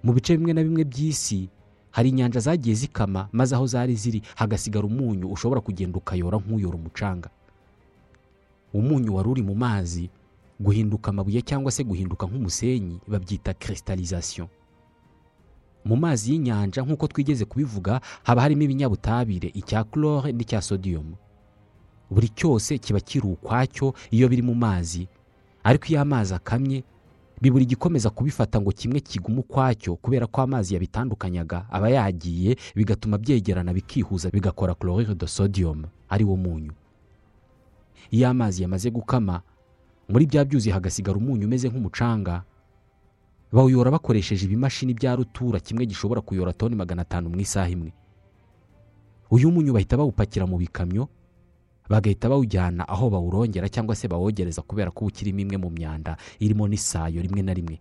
Mu 0.04 0.13
bice 0.13 0.34
bimwe 0.38 0.54
na 0.54 0.63
bimwe 0.66 0.84
by'isi 0.84 1.50
hari 1.94 2.10
inyanja 2.10 2.40
zagiye 2.42 2.75
zikama 2.75 3.30
maze 3.32 3.54
aho 3.56 3.66
zari 3.70 3.94
ziri 3.96 4.22
hagasigara 4.36 4.86
umunyu 4.90 5.30
ushobora 5.30 5.62
kugenda 5.62 5.98
ukayora 6.01 6.38
nk'uyora 6.42 6.75
umucanga. 6.82 7.30
Umunyu 8.74 9.16
wari 9.16 9.30
uri 9.30 9.42
mu 9.46 9.54
mazi 9.56 10.10
guhinduka 10.62 11.10
amabuye 11.10 11.41
cyangwa 11.41 11.72
se 11.72 11.84
guhinduka 11.84 12.27
nk'umusenyi 12.30 13.00
babyita 13.08 13.53
crystallization. 13.53 14.48
Mu 15.86 15.96
mazi 15.98 16.32
y'inyanja 16.32 16.82
nk'uko 16.86 17.08
twigeze 17.10 17.46
kubivuga 17.46 18.01
haba 18.24 18.41
harimo 18.46 18.62
ibinyabutabire 18.63 19.50
icya 19.53 19.84
chlore 19.84 20.30
n'icya 20.32 20.62
sodium. 20.62 21.15
Buri 22.12 22.30
cyose 22.30 22.77
kiba 22.77 23.00
kiri 23.00 23.25
ukwacyo 23.27 23.94
iyo 24.12 24.30
biri 24.30 24.41
mu 24.46 24.53
mazi. 24.56 25.08
Ariko 25.63 25.86
iyo 25.89 26.01
amazi 26.01 26.34
akamye 26.34 26.84
bibura 27.41 27.63
igikomeza 27.63 28.10
kubifata 28.10 28.62
ngo 28.62 28.72
kimwe 28.72 29.00
kigume 29.00 29.39
ukwacyo 29.41 29.96
kubera 29.98 30.27
ko 30.27 30.41
amazi 30.41 30.74
yabitandukanyaga 30.77 31.65
aba 31.72 31.89
yagiye 31.89 32.56
bigatuma 32.75 33.18
byegerana 33.18 33.74
bikihuza 33.74 34.30
bigakora 34.30 34.75
chlorure 34.77 35.15
de 35.15 35.27
sodium 35.27 35.86
ari 36.10 36.24
wo 36.25 36.36
munyu. 36.38 36.72
Iyo 38.12 38.30
amazi 38.30 38.62
yamaze 38.62 38.91
gukama 38.94 39.41
muri 40.12 40.25
bya 40.27 40.46
byuzi 40.46 40.70
hagasigara 40.75 41.18
umunyu 41.18 41.46
umeze 41.48 41.70
nk'umucanga 41.70 42.44
bawuyora 43.51 43.91
bakoresheje 43.91 44.46
ibimashini 44.46 44.94
bya 44.94 45.15
rutura 45.15 45.60
kimwe 45.60 45.86
gishobora 45.86 46.22
kuyora 46.22 46.53
toni 46.53 46.75
magana 46.75 47.01
atanu 47.01 47.30
mu 47.30 47.39
isaha 47.39 47.70
imwe. 47.70 47.91
Uyu 49.32 49.51
munyu 49.51 49.74
bahita 49.74 49.98
bawupakira 49.98 50.44
mu 50.48 50.58
bikamyo 50.60 51.08
bagahita 51.89 52.30
bawujyana 52.30 52.88
aho 52.88 53.10
bawurongera 53.10 53.68
cyangwa 53.70 53.96
se 53.96 54.08
bawogereza 54.08 54.62
kubera 54.62 54.91
ko 54.91 55.06
ukirimo 55.08 55.39
imwe 55.44 55.58
mu 55.58 55.70
myanda 55.72 56.15
irimo 56.39 56.68
n'isayo 56.68 57.22
rimwe 57.22 57.41
na 57.44 57.53
rimwe. 57.53 57.80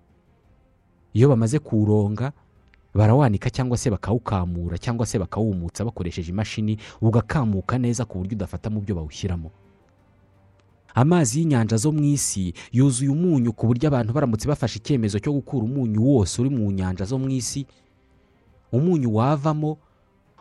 Iyo 1.14 1.28
bamaze 1.28 1.58
kuwuronga 1.58 2.32
barawanika 2.94 3.50
cyangwa 3.50 3.78
se 3.78 3.90
bakawukamura 3.90 4.78
cyangwa 4.78 5.06
se 5.06 5.18
bakawumutsa 5.18 5.84
bakoresheje 5.84 6.30
imashini 6.30 6.78
ugakamuka 7.02 7.78
neza 7.78 8.04
ku 8.06 8.18
buryo 8.18 8.34
udafata 8.38 8.70
mu 8.70 8.80
byo 8.82 8.94
bawushyiramo. 8.94 9.50
Amazi 10.94 11.38
y'inyanja 11.38 11.76
zo 11.76 11.92
mu 11.92 12.04
isi 12.04 12.54
yuzuye 12.72 13.10
umunyu 13.10 13.52
ku 13.52 13.66
buryo 13.66 13.88
abantu 13.88 14.12
baramutse 14.12 14.48
bafashe 14.48 14.78
icyemezo 14.78 15.18
cyo 15.18 15.32
gukura 15.32 15.64
umunyu 15.64 16.00
wose 16.02 16.40
uri 16.40 16.50
mu 16.50 16.70
nyanja 16.72 17.04
zo 17.04 17.18
mu 17.18 17.28
isi 17.30 17.66
umunyu 18.72 19.14
wavamo 19.14 19.78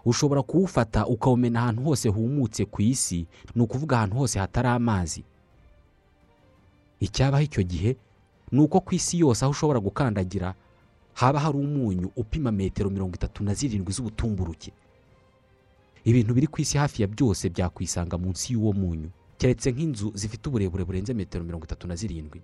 ushobora 0.06 0.42
kuwufata 0.42 1.06
ukawumena 1.08 1.60
ahantu 1.62 1.82
hose 1.84 2.10
humutse 2.10 2.66
ku 2.66 2.82
isi 2.82 3.26
ni 3.56 3.62
ukuvuga 3.62 3.98
ahantu 3.98 4.16
hose 4.16 4.40
hatari 4.40 4.68
amazi. 4.68 5.24
Icyabaho 7.00 7.44
icyo 7.44 7.64
gihe 7.64 7.96
ni 8.52 8.60
uko 8.62 8.80
ku 8.80 8.96
isi 8.96 9.20
yose 9.20 9.46
aho 9.46 9.52
ushobora 9.52 9.80
gukandagira 9.80 10.54
haba 11.14 11.40
hari 11.40 11.58
umunyu 11.58 12.12
upima 12.16 12.52
metero 12.52 12.90
mirongo 12.90 13.16
itatu 13.16 13.44
na 13.44 13.54
zirindwi 13.54 13.94
z'ubutumburuke. 13.94 14.72
Ibintu 16.04 16.34
biri 16.34 16.48
ku 16.48 16.62
isi 16.62 16.78
hafi 16.78 17.02
ya 17.02 17.08
byose 17.08 17.50
byakwisanga 17.50 18.18
munsi 18.18 18.54
y'uwo 18.54 18.74
munyu. 18.74 19.10
Keretse 19.40 19.72
nk'inzu 19.72 20.12
zifite 20.20 20.44
uburebure 20.52 20.84
burenze 20.86 21.14
metero 21.16 21.44
mirongo 21.48 21.66
itatu 21.66 21.88
na 21.88 21.96
zirindwi. 21.96 22.42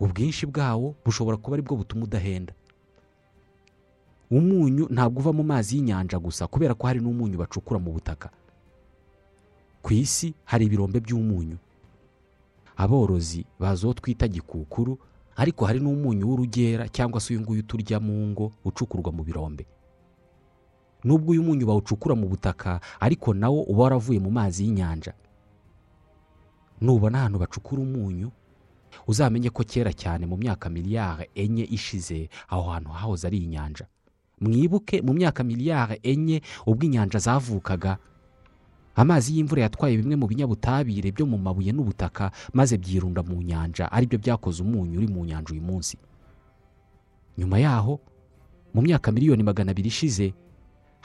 Ubwinshi 0.00 0.46
bwawo 0.48 0.94
bushobora 1.04 1.36
kuba 1.36 1.56
ari 1.56 1.62
bwo 1.62 1.76
butuma 1.76 2.04
udahenda. 2.04 2.52
Umunyu 4.30 4.88
ntabwo 4.90 5.20
uva 5.20 5.32
mu 5.32 5.42
mazi 5.44 5.76
y'inyanja 5.76 6.18
gusa 6.18 6.46
kubera 6.48 6.74
ko 6.74 6.86
hari 6.88 7.00
n'umunyu 7.00 7.38
bacukura 7.38 7.78
mu 7.80 7.92
butaka. 7.92 8.30
Ku 9.84 9.92
isi 9.94 10.34
hari 10.44 10.66
ibirombe 10.66 11.00
by'umunyu. 11.00 11.56
Aborozi 12.76 13.44
bazi 13.60 13.84
uwo 13.86 13.94
twita 13.94 14.28
gikukuru 14.28 14.98
ariko 15.36 15.64
hari 15.68 15.80
n'umunyu 15.80 16.24
w'urugera 16.28 16.88
cyangwa 16.88 17.20
se 17.20 17.32
uyu 17.36 17.40
nguyu 17.44 17.62
turya 17.62 18.00
mu 18.00 18.12
ngo 18.32 18.52
ucukurwa 18.64 19.12
mu 19.12 19.22
birombe. 19.24 19.66
Nubwo 21.04 21.30
uyu 21.32 21.42
munyu 21.42 21.66
bawucukura 21.66 22.14
mu 22.14 22.28
butaka 22.28 22.80
ariko 23.00 23.34
nawo 23.34 23.62
uba 23.62 23.82
waravuye 23.82 24.18
mu 24.20 24.30
mazi 24.30 24.64
y'inyanja. 24.64 25.12
Nubona 26.80 27.18
ahantu 27.18 27.38
bacukura 27.38 27.82
umunyu 27.82 28.30
uzamenye 29.06 29.50
ko 29.50 29.62
kera 29.64 29.92
cyane 29.92 30.26
mu 30.26 30.36
myaka 30.36 30.68
miliyari 30.70 31.28
enye 31.34 31.64
ishize 31.64 32.28
aho 32.48 32.70
hantu 32.70 32.90
hahoze 32.90 33.26
ari 33.26 33.38
inyanja. 33.44 33.86
Mwibuke 34.40 35.02
mu 35.02 35.12
myaka 35.14 35.44
miliyari 35.44 36.00
enye 36.02 36.42
ubwo 36.66 36.84
inyanja 36.84 37.18
zavukaga 37.18 37.98
amazi 38.96 39.36
y'imvura 39.36 39.62
yatwaye 39.62 39.96
bimwe 39.96 40.16
mu 40.16 40.26
binyabutabire 40.26 41.12
byo 41.12 41.26
mu 41.26 41.38
mabuye 41.38 41.72
n'ubutaka 41.72 42.30
maze 42.52 42.76
byirunda 42.78 43.22
mu 43.22 43.40
nyanja 43.42 43.92
ari 43.92 44.06
byo 44.08 44.18
byakoze 44.18 44.62
umunyu 44.64 44.98
uri 45.00 45.08
mu 45.08 45.24
nyanja 45.24 45.52
uyu 45.52 45.62
munsi. 45.62 45.96
Nyuma 47.38 47.58
yaho 47.58 48.00
mu 48.74 48.80
myaka 48.82 49.12
miliyoni 49.12 49.42
magana 49.42 49.70
abiri 49.72 49.88
ishize 49.88 50.32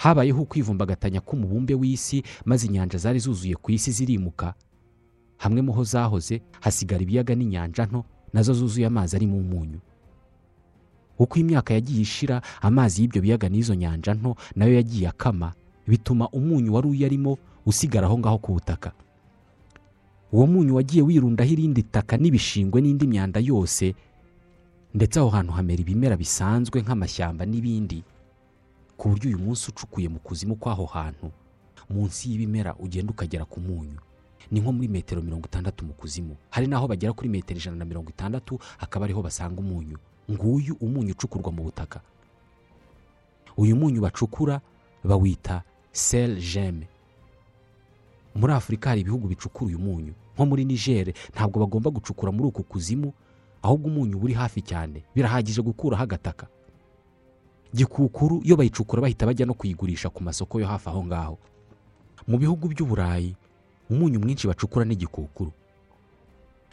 habayeho 0.01 0.41
ukwivumbagatanya 0.41 1.21
k'umubumbe 1.21 1.73
w'isi 1.77 2.23
maze 2.45 2.65
inyanja 2.67 2.97
zari 2.97 3.19
zuzuye 3.19 3.55
ku 3.55 3.71
isi 3.71 3.91
zirimuka. 3.91 4.53
Hamwe 5.37 5.61
mu 5.61 5.71
ho 5.77 5.83
zahoze 5.83 6.41
hasigara 6.61 7.01
ibiyaga 7.05 7.35
n'inyanja 7.37 7.85
nto 7.85 8.01
na 8.33 8.41
zo 8.41 8.53
zuzuye 8.53 8.85
amazi 8.89 9.15
arimo 9.15 9.37
umunyu 9.37 9.79
uko 11.21 11.37
imyaka 11.39 11.73
yagiye 11.77 12.01
ishira 12.01 12.41
amazi 12.65 13.01
y'ibyo 13.01 13.21
biyaga 13.21 13.45
n'izo 13.49 13.75
nyanja 13.77 14.13
nto 14.17 14.33
na 14.57 14.65
yo 14.65 14.73
yagiye 14.81 15.05
akama 15.07 15.53
bituma 15.87 16.25
umunyu 16.33 16.73
wari 16.73 16.87
uyarimo 16.89 17.37
usigara 17.65 18.07
aho 18.09 18.17
ngaho 18.17 18.37
ku 18.41 18.49
butaka. 18.57 18.89
Uwo 20.33 20.47
munyu 20.47 20.75
wagiye 20.81 21.03
wirundaho 21.05 21.51
irindi 21.51 21.83
taka 21.83 22.17
n'ibishingwe 22.17 22.81
n'indi 22.81 23.05
myanda 23.07 23.37
yose 23.39 23.93
ndetse 24.97 25.19
aho 25.21 25.29
hantu 25.29 25.51
hamera 25.53 25.81
ibimera 25.85 26.17
bisanzwe 26.17 26.81
nk'amashyamba 26.81 27.45
n'ibindi. 27.45 28.01
Ku 29.01 29.09
buryo 29.09 29.29
uyu 29.33 29.39
munsi 29.41 29.71
ucukuye 29.73 30.05
mu 30.13 30.19
kuzimu 30.21 30.55
kw'aho 30.61 30.85
hantu 30.85 31.31
munsi 31.89 32.29
y'ibimera 32.29 32.75
ugenda 32.79 33.11
ukagera 33.11 33.45
ku 33.49 33.57
munyu. 33.59 33.97
Ni 34.51 34.59
nko 34.61 34.71
muri 34.71 34.87
metero 34.87 35.21
mirongo 35.21 35.45
itandatu 35.49 35.85
mu 35.85 35.93
kuzimu. 35.93 36.37
Hari 36.53 36.67
n'aho 36.69 36.85
bagera 36.87 37.13
kuri 37.13 37.29
metero 37.29 37.57
ijana 37.59 37.77
na 37.77 37.85
mirongo 37.85 38.09
itandatu 38.13 38.59
akaba 38.79 39.05
ariho 39.05 39.21
basanga 39.21 39.57
umunyu. 39.59 39.97
Nguyu 40.31 40.77
umunyu 40.79 41.11
ucukurwa 41.17 41.51
mu 41.51 41.63
butaka. 41.63 41.99
Uyu 43.57 43.75
munyu 43.75 44.01
bacukura 44.01 44.61
bawita 45.03 45.63
sel 45.91 46.37
geme 46.39 46.87
muri 48.35 48.53
afurika 48.53 48.89
hari 48.89 49.01
ibihugu 49.01 49.27
bicukura 49.27 49.65
uyu 49.67 49.79
munyu. 49.79 50.13
Nko 50.35 50.45
muri 50.45 50.65
nigere 50.65 51.13
ntabwo 51.33 51.59
bagomba 51.59 51.89
gucukura 51.89 52.31
muri 52.31 52.47
uku 52.53 52.63
kuzimu 52.63 53.13
ahubwo 53.61 53.87
umunyu 53.89 54.21
uri 54.21 54.33
hafi 54.37 54.61
cyane. 54.61 55.03
Birahagije 55.15 55.61
gukuraho 55.61 56.03
agataka. 56.03 56.47
Gikukuru 57.73 58.41
iyo 58.43 58.55
bayicukura 58.57 59.01
bahita 59.01 59.25
bajya 59.25 59.45
no 59.45 59.53
kuyigurisha 59.53 60.09
ku 60.09 60.23
masoko 60.23 60.59
yo 60.59 60.67
hafi 60.67 60.89
aho 60.89 61.05
ngaho. 61.05 61.37
Mu 62.27 62.37
bihugu 62.37 62.67
by'uburayi 62.67 63.35
umunyu 63.89 64.19
mwinshi 64.19 64.47
bacukura 64.47 64.85
ni 64.85 64.95
gikukuru. 64.95 65.51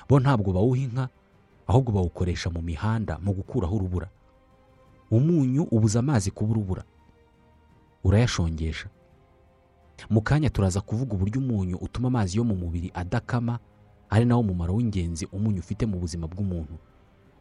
Bo 0.09 0.21
ntabwo 0.21 0.53
bawuha 0.53 0.79
inka 0.81 1.09
ahubwo 1.67 1.93
bawukoresha 1.93 2.51
mu 2.51 2.63
mihanda 2.63 3.19
mu 3.23 3.33
gukuraho 3.33 3.77
urubura. 3.77 4.09
Umunyu 5.11 5.63
ubuza 5.71 5.99
amazi 5.99 6.31
kuba 6.31 6.51
urubura. 6.53 6.85
Urayashongesha. 8.05 8.89
Mu 10.11 10.21
kanya 10.23 10.51
turaza 10.51 10.81
kuvuga 10.81 11.15
uburyo 11.15 11.41
umunyu 11.41 11.77
utuma 11.77 12.09
amazi 12.09 12.39
yo 12.39 12.45
mu 12.45 12.55
mubiri 12.57 12.91
adakama 12.95 13.59
ari 14.11 14.25
nawo 14.25 14.43
mumaro 14.43 14.75
w'ingenzi 14.75 15.27
umunyu 15.33 15.59
ufite 15.61 15.87
mu 15.87 15.99
buzima 15.99 16.27
bw'umuntu. 16.27 16.79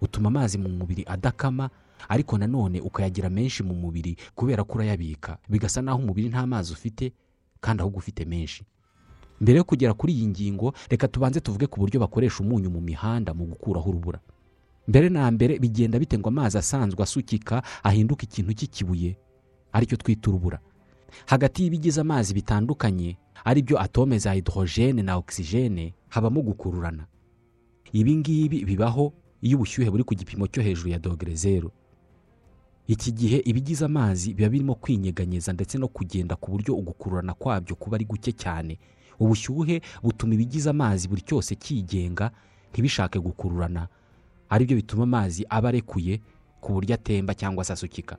Utuma 0.01 0.27
amazi 0.29 0.57
mu 0.57 0.69
mubiri 0.69 1.03
adakama 1.07 1.69
ariko 2.09 2.37
nanone 2.37 2.81
ukayagira 2.81 3.29
menshi 3.29 3.63
mu 3.63 3.73
mubiri 3.73 4.15
kubera 4.35 4.63
ko 4.63 4.73
urayabika 4.77 5.37
bigasa 5.49 5.81
naho 5.81 5.99
umubiri 5.99 6.29
nta 6.29 6.47
mazi 6.47 6.73
ufite 6.73 7.13
kandi 7.59 7.81
ahubwo 7.81 7.99
ufite 7.99 8.25
menshi. 8.25 8.63
Mbere 9.41 9.57
yo 9.57 9.63
kugera 9.63 9.93
kuri 9.93 10.13
iyi 10.13 10.27
ngingo 10.27 10.73
reka 10.89 11.07
tubanze 11.07 11.39
tuvuge 11.39 11.67
ku 11.67 11.79
buryo 11.79 11.99
bakoresha 11.99 12.43
umunyu 12.43 12.69
mu 12.69 12.81
mihanda 12.81 13.33
mu 13.33 13.45
gukuraho 13.45 13.89
urubura. 13.89 14.19
Mbere 14.87 15.09
na 15.09 15.31
mbere 15.31 15.59
bigenda 15.59 15.99
bite 15.99 16.17
ngo 16.17 16.29
amazi 16.29 16.57
asanzwe 16.57 17.03
asukika 17.03 17.61
ahinduka 17.83 18.23
ikintu 18.23 18.53
cy'ikibuye? 18.53 19.17
Aricyo 19.71 19.97
twita 19.97 20.29
urubura. 20.29 20.59
Hagati 21.25 21.63
y'ibigize 21.63 22.01
amazi 22.01 22.33
bitandukanye 22.33 23.17
ari 23.45 23.61
byo 23.61 23.77
atome 23.81 24.17
za 24.19 24.33
hydrogene 24.33 25.03
na 25.03 25.17
oxygene 25.17 25.93
habamo 26.09 26.41
gukururana. 26.41 27.05
Ibi 27.93 28.15
ngibi 28.15 28.65
bibaho 28.65 29.13
iyo 29.41 29.57
ubushyuhe 29.57 29.89
buri 29.91 30.03
ku 30.03 30.15
gipimo 30.15 30.47
cyo 30.47 30.61
hejuru 30.63 30.89
ya 30.89 30.99
dogere 30.99 31.35
zeru 31.35 31.71
iki 32.87 33.11
gihe 33.11 33.37
ibigize 33.45 33.85
amazi 33.85 34.33
biba 34.33 34.49
birimo 34.49 34.75
kwinyeganyeza 34.75 35.53
ndetse 35.53 35.77
no 35.77 35.87
kugenda 35.87 36.35
ku 36.35 36.51
buryo 36.51 36.75
ugukururana 36.75 37.33
kwabyo 37.33 37.75
kuba 37.75 37.95
ari 37.97 38.05
guke 38.05 38.31
cyane. 38.31 38.79
Ubushyuhe 39.19 39.81
butuma 40.03 40.33
ibigize 40.33 40.69
amazi 40.69 41.07
buri 41.07 41.21
cyose 41.21 41.55
cyigenga 41.55 42.31
ntibishake 42.71 43.19
gukururana. 43.19 43.87
Aribyo 44.49 44.75
bituma 44.77 45.03
amazi 45.03 45.45
aba 45.49 45.69
arekuye 45.69 46.21
ku 46.61 46.73
buryo 46.73 46.95
atemba 46.95 47.33
cyangwa 47.35 47.63
se 47.63 47.73
asukika. 47.73 48.17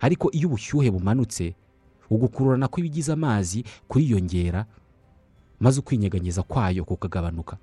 Ariko 0.00 0.30
iyo 0.32 0.48
ubushyuhe 0.48 0.90
bumanutse 0.90 1.54
ugukururana 2.10 2.68
kw'ibigize 2.68 3.12
amazi 3.12 3.64
kuriyongera 3.88 4.64
maze 5.60 5.80
ukwinyeganyeza 5.80 6.42
kwayo 6.42 6.84
kukagabanuka. 6.88 7.56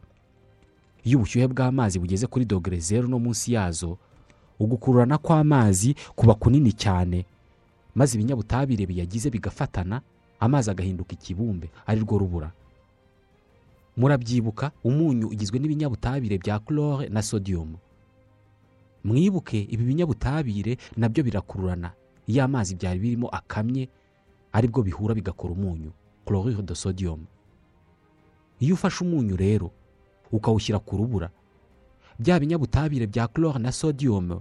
Iyo 1.04 1.18
ubushyuhe 1.18 1.48
bw'amazi 1.50 1.98
bugeze 2.00 2.28
kuri 2.30 2.46
dogere 2.46 2.78
zeru 2.80 3.08
no 3.10 3.18
munsi 3.20 3.54
yazo 3.58 3.98
ugukururana 4.60 5.18
kw'amazi 5.18 5.96
kuba 6.16 6.34
kunini 6.36 6.74
cyane. 6.74 7.26
Maze 7.96 8.16
ibinyabutabire 8.16 8.86
biyagize 8.86 9.30
bigafatana 9.30 10.02
amazi 10.40 10.70
agahinduka 10.72 11.14
ikibumbe 11.14 11.70
ari 11.88 12.00
rwo 12.02 12.18
rubura. 12.18 12.52
Murabyibuka 13.98 14.72
umunyu 14.84 15.28
ugizwe 15.28 15.60
n'ibinyabutabire 15.60 16.38
bya 16.38 16.60
chlore 16.60 17.10
na 17.10 17.22
sodium. 17.22 17.76
Mwibuke 19.04 19.62
ibi 19.70 19.84
binyabutabire 19.84 20.78
na 20.98 21.10
byo 21.10 21.24
birakururana. 21.24 21.92
Iyo 22.28 22.44
amazi 22.44 22.76
byari 22.76 23.00
birimo 23.00 23.28
akamye 23.30 23.90
ari 24.54 24.68
bwo 24.68 24.84
bihura 24.84 25.14
bigakora 25.16 25.54
umunyu 25.54 25.92
chlorure 26.26 26.62
de 26.64 26.76
sodium. 26.76 27.26
Iyo 28.60 28.74
ufashe 28.76 29.04
umunyu 29.04 29.36
rero 29.36 29.72
ukawushyira 30.32 30.80
ku 30.80 30.98
rubura 30.98 31.30
bya 32.20 32.40
binyabutabire 32.40 33.08
bya 33.08 33.28
chlore 33.28 33.60
na 33.60 33.72
sodium 33.72 34.40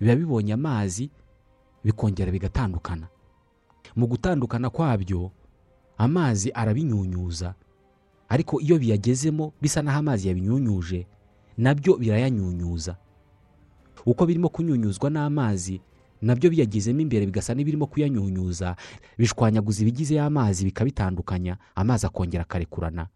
biba 0.00 0.16
bibonye 0.16 0.52
amazi 0.52 1.10
bikongera 1.84 2.32
bigatandukana. 2.32 3.06
Mu 3.96 4.06
gutandukana 4.06 4.70
kwabyo 4.70 5.30
amazi 5.98 6.50
arabinyunyuza. 6.52 7.54
Ariko 8.28 8.60
iyo 8.60 8.78
biyagezemo 8.78 9.52
bisa 9.62 9.82
n'aho 9.82 9.98
amazi 9.98 10.28
yabinyunyuje 10.28 11.06
na 11.58 11.74
byo 11.74 11.96
birayanyunyuza. 11.96 12.96
Uko 14.06 14.26
birimo 14.26 14.48
kunyunyuzwa 14.48 15.10
n'amazi 15.10 15.80
na 16.22 16.34
byo 16.36 16.50
biyagezemo 16.50 17.00
imbere 17.00 17.26
bigasa 17.26 17.54
n'ibirimo 17.54 17.86
kuyanyunyuza. 17.86 18.76
Bishwanyaguza 19.18 19.82
ibigize 19.82 20.14
y'amazi 20.14 20.64
bikabitandukanya 20.64 21.56
amazi 21.74 22.06
akongera 22.06 22.42
akarekurana. 22.44 23.06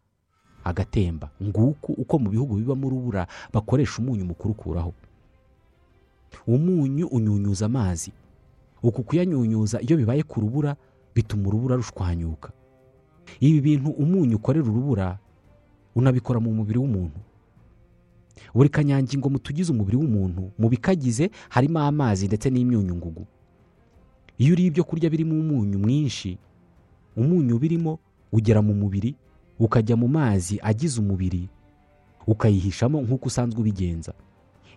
Agatemba. 0.64 1.30
Nguku 1.42 1.92
uko 1.92 2.18
mu 2.18 2.30
bihugu 2.30 2.54
bibamo 2.56 2.86
urubura 2.86 3.26
bakoresha 3.52 3.98
umunyu 4.02 4.24
mu 4.24 4.34
kurukuraho. 4.34 4.94
Umunyu 6.46 7.06
unyunyuza 7.06 7.66
amazi. 7.66 8.12
Uku 8.82 9.02
kuyanyunyuza 9.02 9.80
iyo 9.82 9.96
bibaye 9.96 10.22
ku 10.22 10.40
rubura 10.40 10.76
bituma 11.14 11.48
urubura 11.48 11.76
rushwanyuka. 11.76 12.50
Ibi 13.40 13.60
bintu 13.60 13.90
umunyu 13.90 14.36
ukorera 14.36 14.64
urubura 14.66 15.18
unabikora 15.94 16.40
mu 16.40 16.50
mubiri 16.54 16.78
w'umuntu. 16.78 17.18
Buri 18.54 18.68
kanyangingo 18.68 19.28
mu 19.30 19.38
tugize 19.38 19.72
umubiri 19.72 19.96
w'umuntu 19.96 20.50
mu 20.58 20.66
bikagize 20.68 21.30
harimo 21.48 21.78
amazi 21.80 22.26
ndetse 22.26 22.50
n'imyunyungugu 22.50 23.26
iyo 24.38 24.52
uriye 24.52 24.68
ibyo 24.68 24.84
kurya 24.84 25.10
birimo 25.10 25.36
umunyu 25.38 25.78
mwinshi 25.78 26.38
umunyu 27.16 27.58
birimo 27.60 27.98
ugera 28.32 28.62
mu 28.64 28.74
mubiri 28.74 29.14
ukajya 29.60 29.94
mu 29.96 30.08
mazi 30.08 30.58
agize 30.62 30.96
umubiri 31.00 31.48
ukayihishamo 32.26 32.98
nk'uko 33.04 33.26
usanzwe 33.28 33.60
ubigenza. 33.60 34.12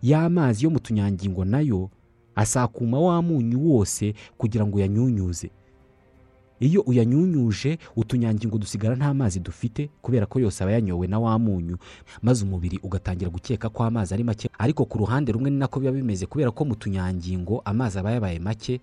Ya 0.01 0.29
mazi 0.29 0.63
yo 0.65 0.69
mu 0.69 0.79
tunyangingo 0.79 1.45
na 1.45 1.59
yo 1.59 1.89
asakuma 2.35 2.99
wa 2.99 3.21
munyu 3.21 3.59
wose 3.71 4.13
kugira 4.37 4.65
ngo 4.65 4.77
uyanyunyuze. 4.77 5.49
Iyo 6.59 6.81
uyanyunyuje 6.81 7.77
utunyangingo 7.95 8.57
dusigara 8.57 8.95
nta 8.95 9.13
mazi 9.13 9.39
dufite 9.39 9.89
kubera 10.01 10.25
ko 10.25 10.39
yose 10.39 10.63
aba 10.63 10.71
yanyowe 10.71 11.07
na 11.07 11.19
wa 11.19 11.39
munyu 11.39 11.77
maze 12.21 12.45
umubiri 12.45 12.79
ugatangira 12.83 13.29
gukeka 13.31 13.69
ko 13.69 13.83
amazi 13.83 14.13
ari 14.13 14.23
make. 14.23 14.49
Ariko 14.57 14.85
ku 14.85 14.97
ruhande 14.97 15.31
rumwe 15.31 15.49
ni 15.51 15.57
nako 15.59 15.79
biba 15.79 15.91
bimeze 15.91 16.25
kubera 16.25 16.51
ko 16.51 16.65
mu 16.65 16.75
tunyangingo 16.75 17.61
amazi 17.65 17.99
aba 17.99 18.11
yabaye 18.11 18.39
make 18.39 18.79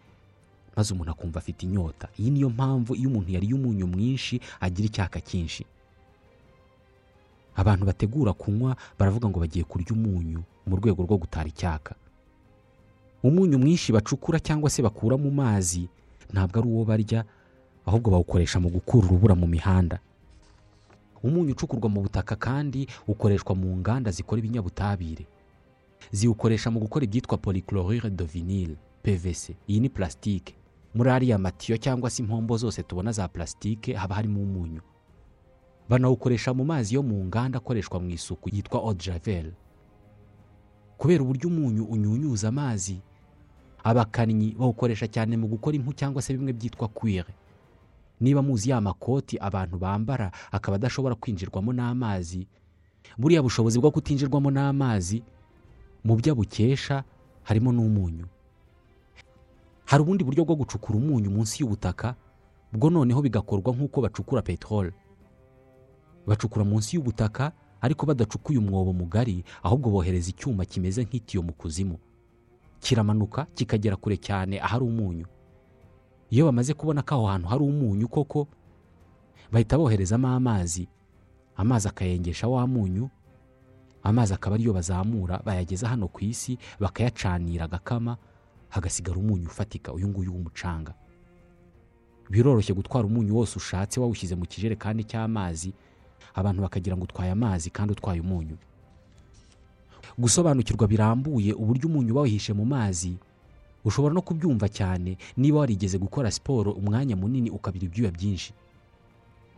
maze 0.77 0.93
umuntu 0.95 1.11
akumva 1.11 1.39
afite 1.41 1.63
inyota. 1.67 2.09
Iyi 2.21 2.31
niyo 2.31 2.51
mpamvu 2.51 2.95
iyo 2.95 3.09
umuntu 3.09 3.33
yariye 3.33 3.55
umunyu 3.55 3.87
mwinshi 3.87 4.41
agira 4.61 4.87
icyaka 4.87 5.21
cyinshi. 5.21 5.65
Abantu 7.57 7.85
bategura 7.87 8.33
kunywa 8.33 8.77
baravuga 8.99 9.29
ngo 9.29 9.41
bagiye 9.41 9.65
kurya 9.65 9.93
umunyu. 9.93 10.43
Mu 10.67 10.77
rwego 10.77 11.03
rwo 11.03 11.17
gutara 11.19 11.49
icyaka. 11.49 11.95
Umunyu 13.23 13.59
mwinshi 13.59 13.93
bacukura 13.93 14.41
cyangwa 14.41 14.71
se 14.71 14.83
bakura 14.83 15.17
mu 15.17 15.31
mazi 15.31 15.89
ntabwo 16.33 16.59
ari 16.59 16.69
uwo 16.69 16.85
barya 16.85 17.25
ahubwo 17.87 18.11
bawukoresha 18.11 18.61
mu 18.61 18.69
gukura 18.71 19.07
urubura 19.07 19.35
mu 19.35 19.47
mihanda. 19.47 19.99
Umunyu 21.23 21.53
ucukurwa 21.55 21.89
mu 21.89 22.03
butaka 22.03 22.37
kandi 22.37 22.87
ukoreshwa 23.07 23.55
mu 23.55 23.77
nganda 23.79 24.11
zikora 24.11 24.39
ibinyabutabire. 24.43 25.27
Ziwukoresha 26.13 26.71
mu 26.71 26.81
gukora 26.83 27.05
ibyitwa 27.07 27.39
polychlorure 27.39 28.11
de 28.11 28.25
vinyle 28.25 28.77
pvc 29.03 29.55
iyi 29.71 29.81
ni 29.81 29.89
plastique 29.89 30.55
muri 30.95 31.11
ariya 31.11 31.39
matiyo 31.39 31.77
cyangwa 31.79 32.11
se 32.11 32.23
impombo 32.23 32.57
zose 32.57 32.83
tubona 32.83 33.13
za 33.13 33.29
plastique 33.29 33.95
haba 33.95 34.15
harimo 34.15 34.43
umunyu. 34.43 34.81
Banawukoresha 35.89 36.55
mu 36.55 36.65
mazi 36.65 36.95
yo 36.95 37.03
mu 37.03 37.25
nganda 37.25 37.59
akoreshwa 37.59 38.01
mu 38.01 38.11
isuku 38.11 38.49
yitwa 38.55 38.81
eau 38.81 38.95
de 38.95 39.05
javel. 39.05 39.53
Kubera 41.03 41.23
uburyo 41.23 41.49
umunyu 41.51 41.85
unyunyuza 41.85 42.49
amazi 42.49 43.01
abakannyi 43.85 44.55
bawukoresha 44.55 45.07
cyane 45.11 45.35
mu 45.37 45.47
gukora 45.51 45.75
impu 45.77 45.91
cyangwa 45.99 46.23
se 46.23 46.31
bimwe 46.33 46.53
byitwa 46.55 46.87
kwire. 46.89 47.35
Niba 48.23 48.39
muzi 48.43 48.71
ya 48.71 48.79
makoti 48.81 49.35
abantu 49.39 49.79
bambara 49.83 50.31
akaba 50.55 50.77
adashobora 50.79 51.15
kwinjirwamo 51.19 51.73
n'amazi 51.75 52.47
buriya 53.19 53.43
bushobozi 53.43 53.79
bwo 53.83 53.91
kutinjirwamo 53.91 54.51
n'amazi 54.55 55.23
mu 56.07 56.15
byo 56.17 56.33
abukesha 56.39 57.03
harimo 57.43 57.73
n'umunyu. 57.75 58.27
Hari 59.91 60.03
ubundi 60.07 60.23
buryo 60.25 60.45
bwo 60.47 60.55
gucukura 60.55 60.99
umunyu 61.03 61.31
munsi 61.35 61.59
y'ubutaka 61.67 62.15
bwo 62.73 62.91
noneho 62.95 63.19
bigakorwa 63.27 63.75
nk'uko 63.75 63.99
bacukura 64.07 64.43
peteroli. 64.47 64.95
Bacukura 66.31 66.63
munsi 66.65 66.95
y'ubutaka 66.95 67.51
ariko 67.83 68.07
badacukuye 68.07 68.59
umwobo 68.59 68.93
mugari 68.95 69.45
ahubwo 69.63 69.91
bohereza 69.91 70.31
icyuma 70.31 70.65
kimeze 70.65 71.03
nk'itiyo 71.05 71.43
mu 71.43 71.53
kuzimu. 71.53 71.99
Kiramanuka 72.81 73.45
kikagera 73.55 73.97
kure 73.99 74.17
cyane 74.17 74.61
ahari 74.63 74.85
umunyu. 74.85 75.27
Iyo 76.31 76.47
bamaze 76.47 76.75
kubona 76.75 77.03
ko 77.03 77.15
aho 77.15 77.27
hantu 77.27 77.47
hari 77.49 77.63
umunyu 77.65 78.09
koko 78.09 78.47
bahita 79.53 79.79
boherezamo 79.79 80.29
amazi. 80.29 80.89
Amazi 81.57 81.89
akayengesha 81.89 82.49
wa 82.49 82.67
munyu 82.67 83.11
amazi 84.03 84.35
akaba 84.35 84.55
ariyo 84.57 84.73
bazamura 84.73 85.39
bayageza 85.45 85.89
hano 85.89 86.09
ku 86.09 86.25
isi 86.25 86.59
bakayacanira 86.81 87.65
agakama 87.71 88.17
hagasigara 88.69 89.19
umunyu 89.19 89.47
ufatika 89.47 89.93
uyu 89.93 90.09
nguyu 90.09 90.33
w'umucanga. 90.33 90.95
Biroroshye 92.31 92.75
gutwara 92.75 93.07
umunyu 93.07 93.37
wose 93.37 93.57
ushatse 93.59 94.01
wawushyize 94.01 94.35
mu 94.35 94.47
kijerekani 94.47 95.05
cy'amazi 95.05 95.75
abantu 96.35 96.63
bakagira 96.63 96.97
ngo 96.97 97.05
utwaye 97.05 97.31
amazi 97.33 97.71
kandi 97.71 97.93
utwaye 97.93 98.21
umunyu. 98.21 98.57
Gusobanukirwa 100.19 100.87
birambuye 100.89 101.53
uburyo 101.53 101.89
umunyu 101.89 102.15
bawihishe 102.15 102.53
mu 102.53 102.65
mazi 102.65 103.17
ushobora 103.85 104.15
no 104.15 104.23
kubyumva 104.23 104.69
cyane 104.69 105.17
niba 105.37 105.59
warigeze 105.59 105.99
gukora 105.99 106.31
siporo 106.31 106.71
umwanya 106.73 107.17
munini 107.17 107.51
ukabira 107.51 107.85
ibyuya 107.89 108.11
byinshi. 108.11 108.53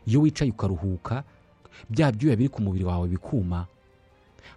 Iyo 0.07 0.21
wicaye 0.21 0.51
ukaruhuka 0.51 1.25
bya 1.91 2.13
byuya 2.13 2.37
biri 2.37 2.49
ku 2.49 2.63
mubiri 2.63 2.85
wawe 2.85 3.09
bikuma 3.09 3.67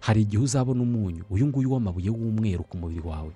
hari 0.00 0.22
igihe 0.22 0.42
uzabona 0.42 0.82
umunyu 0.82 1.24
uyu 1.30 1.46
nguyu 1.46 1.72
w'amabuye 1.72 2.10
w'umweru 2.10 2.64
ku 2.64 2.76
mubiri 2.78 3.02
wawe. 3.02 3.32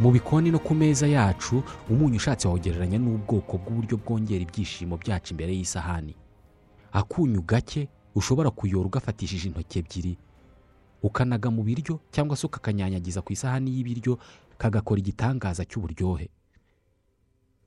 Mu 0.00 0.10
bikoni 0.12 0.50
no 0.50 0.58
ku 0.58 0.74
meza 0.74 1.06
yacu 1.06 1.62
umunyu 1.90 2.16
ushatse 2.16 2.48
wawugereranya 2.48 2.98
n'ubwoko 2.98 3.56
bw'uburyo 3.58 3.96
bwongera 3.96 4.42
ibyishimo 4.44 4.96
byacu 5.00 5.32
imbere 5.32 5.52
y'isahani. 5.56 6.14
Akunyu 6.92 7.42
gake 7.42 7.88
ushobora 8.14 8.50
kuyora 8.50 8.86
ugafatishije 8.86 9.48
intoki 9.48 9.78
ebyiri. 9.78 10.18
Ukanaga 11.02 11.48
mu 11.50 11.62
biryo 11.64 12.00
cyangwa 12.12 12.36
se 12.36 12.46
ukakanyanyagiza 12.46 13.22
ku 13.24 13.32
isahani 13.32 13.70
y'ibiryo 13.72 14.18
kagakora 14.58 15.00
igitangaza 15.00 15.64
cy'uburyohe. 15.64 16.28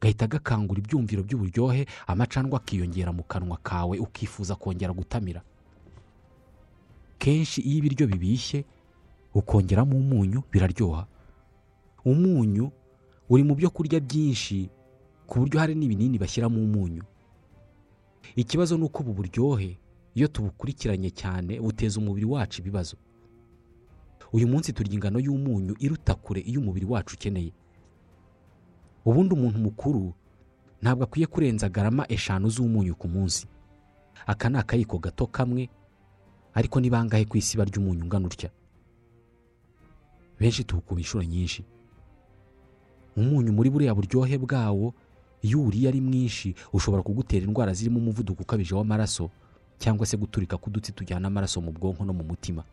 Gahita 0.01 0.27
gakangura 0.29 0.79
ibyumviro 0.79 1.23
by'uburyohe 1.25 1.85
amacandwa 2.07 2.59
akiyongera 2.61 3.11
mu 3.11 3.23
kanwa 3.25 3.57
kawe 3.57 3.97
ukifuza 3.99 4.53
kongera 4.55 4.93
gutamira. 4.93 5.41
Kenshi 7.17 7.61
iyo 7.61 7.77
ibiryo 7.81 8.05
bibishye 8.07 8.65
ukongeramo 9.33 9.97
umunyu 9.97 10.43
biraryoha. 10.51 11.07
Umunyu 12.05 12.71
uri 13.29 13.43
mu 13.43 13.55
byo 13.55 13.69
kurya 13.69 13.99
byinshi 13.99 14.69
ku 15.27 15.39
buryo 15.39 15.59
hari 15.59 15.75
n'ibinini 15.75 16.17
bashyiramo 16.17 16.57
umunyu. 16.62 17.03
Ikibazo 18.35 18.77
ni 18.77 18.83
uko 18.83 19.03
ubu 19.03 19.13
buryohe 19.13 19.77
iyo 20.15 20.27
tubukurikiranye 20.27 21.09
cyane 21.13 21.59
buteza 21.62 21.99
umubiri 21.99 22.25
wacu 22.25 22.62
ibibazo. 22.62 22.97
Uyu 24.33 24.47
munsi 24.47 24.73
turya 24.73 24.93
ingano 24.93 25.19
y'umunyu 25.19 25.75
iruta 25.79 26.15
kure 26.15 26.41
iyo 26.41 26.62
umubiri 26.62 26.85
wacu 26.85 27.15
ukeneye. 27.15 27.53
Ubundi 29.05 29.33
umuntu 29.33 29.59
mukuru 29.59 30.13
ntabwo 30.81 31.03
akwiye 31.03 31.27
kurenza 31.27 31.69
garama 31.69 32.05
eshanu 32.12 32.49
z'umunyu 32.49 32.95
ku 32.95 33.07
munsi. 33.07 33.47
Aka 34.25 34.49
ni 34.49 34.57
akayiko 34.57 34.97
gato 34.99 35.27
kamwe 35.27 35.69
ariko 36.53 36.79
ni 36.81 36.89
bangahe 36.89 37.25
ku 37.25 37.38
isi 37.38 37.57
barya 37.57 37.77
umunyu 37.77 38.03
ungana 38.03 38.25
utya? 38.27 38.49
Benshi 40.39 40.63
tuwukuba 40.63 41.01
inshuro 41.01 41.23
nyinshi. 41.23 41.63
Umunyu 43.19 43.51
muri 43.51 43.69
buriya 43.69 43.91
buryohe 43.95 44.38
bwawo 44.39 44.93
iyo 45.43 45.60
uwuriye 45.60 45.88
ari 45.91 46.01
mwinshi 46.01 46.55
ushobora 46.73 47.03
kugutera 47.03 47.43
indwara 47.45 47.73
zirimo 47.73 47.99
umuvuduko 47.99 48.41
ukabije 48.43 48.75
w'amaraso 48.75 49.29
cyangwa 49.79 50.05
se 50.05 50.17
guturika 50.17 50.58
k'udutsi 50.58 50.91
tujyana 50.91 51.27
amaraso 51.27 51.62
mu 51.62 51.71
bwonko 51.71 52.03
no 52.05 52.13
mu 52.13 52.23
mutima. 52.23 52.63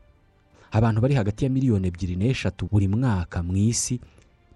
Abantu 0.73 1.01
bari 1.01 1.15
hagati 1.15 1.45
ya 1.45 1.51
miliyoni 1.51 1.87
ebyiri 1.89 2.17
n'eshatu 2.19 2.67
buri 2.71 2.89
mwaka 2.91 3.43
mu 3.43 3.55
isi 3.57 4.01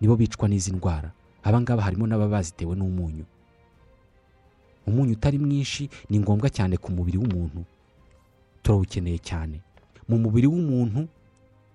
nibo 0.00 0.16
bicwa 0.18 0.48
n'izi 0.48 0.72
ndwara. 0.74 1.10
Abangaba 1.42 1.82
harimo 1.86 2.06
n'ababa 2.06 2.30
bazitewe 2.42 2.74
n'umunyu. 2.76 3.24
Umunyu 4.86 5.12
utari 5.12 5.38
mwinshi 5.38 5.88
ni 6.10 6.18
ngombwa 6.18 6.50
cyane 6.50 6.76
ku 6.76 6.90
mubiri 6.92 7.18
w'umuntu. 7.18 7.62
Turawukeneye 8.62 9.18
cyane. 9.22 9.60
Mu 10.08 10.18
mubiri 10.18 10.46
w'umuntu 10.50 11.06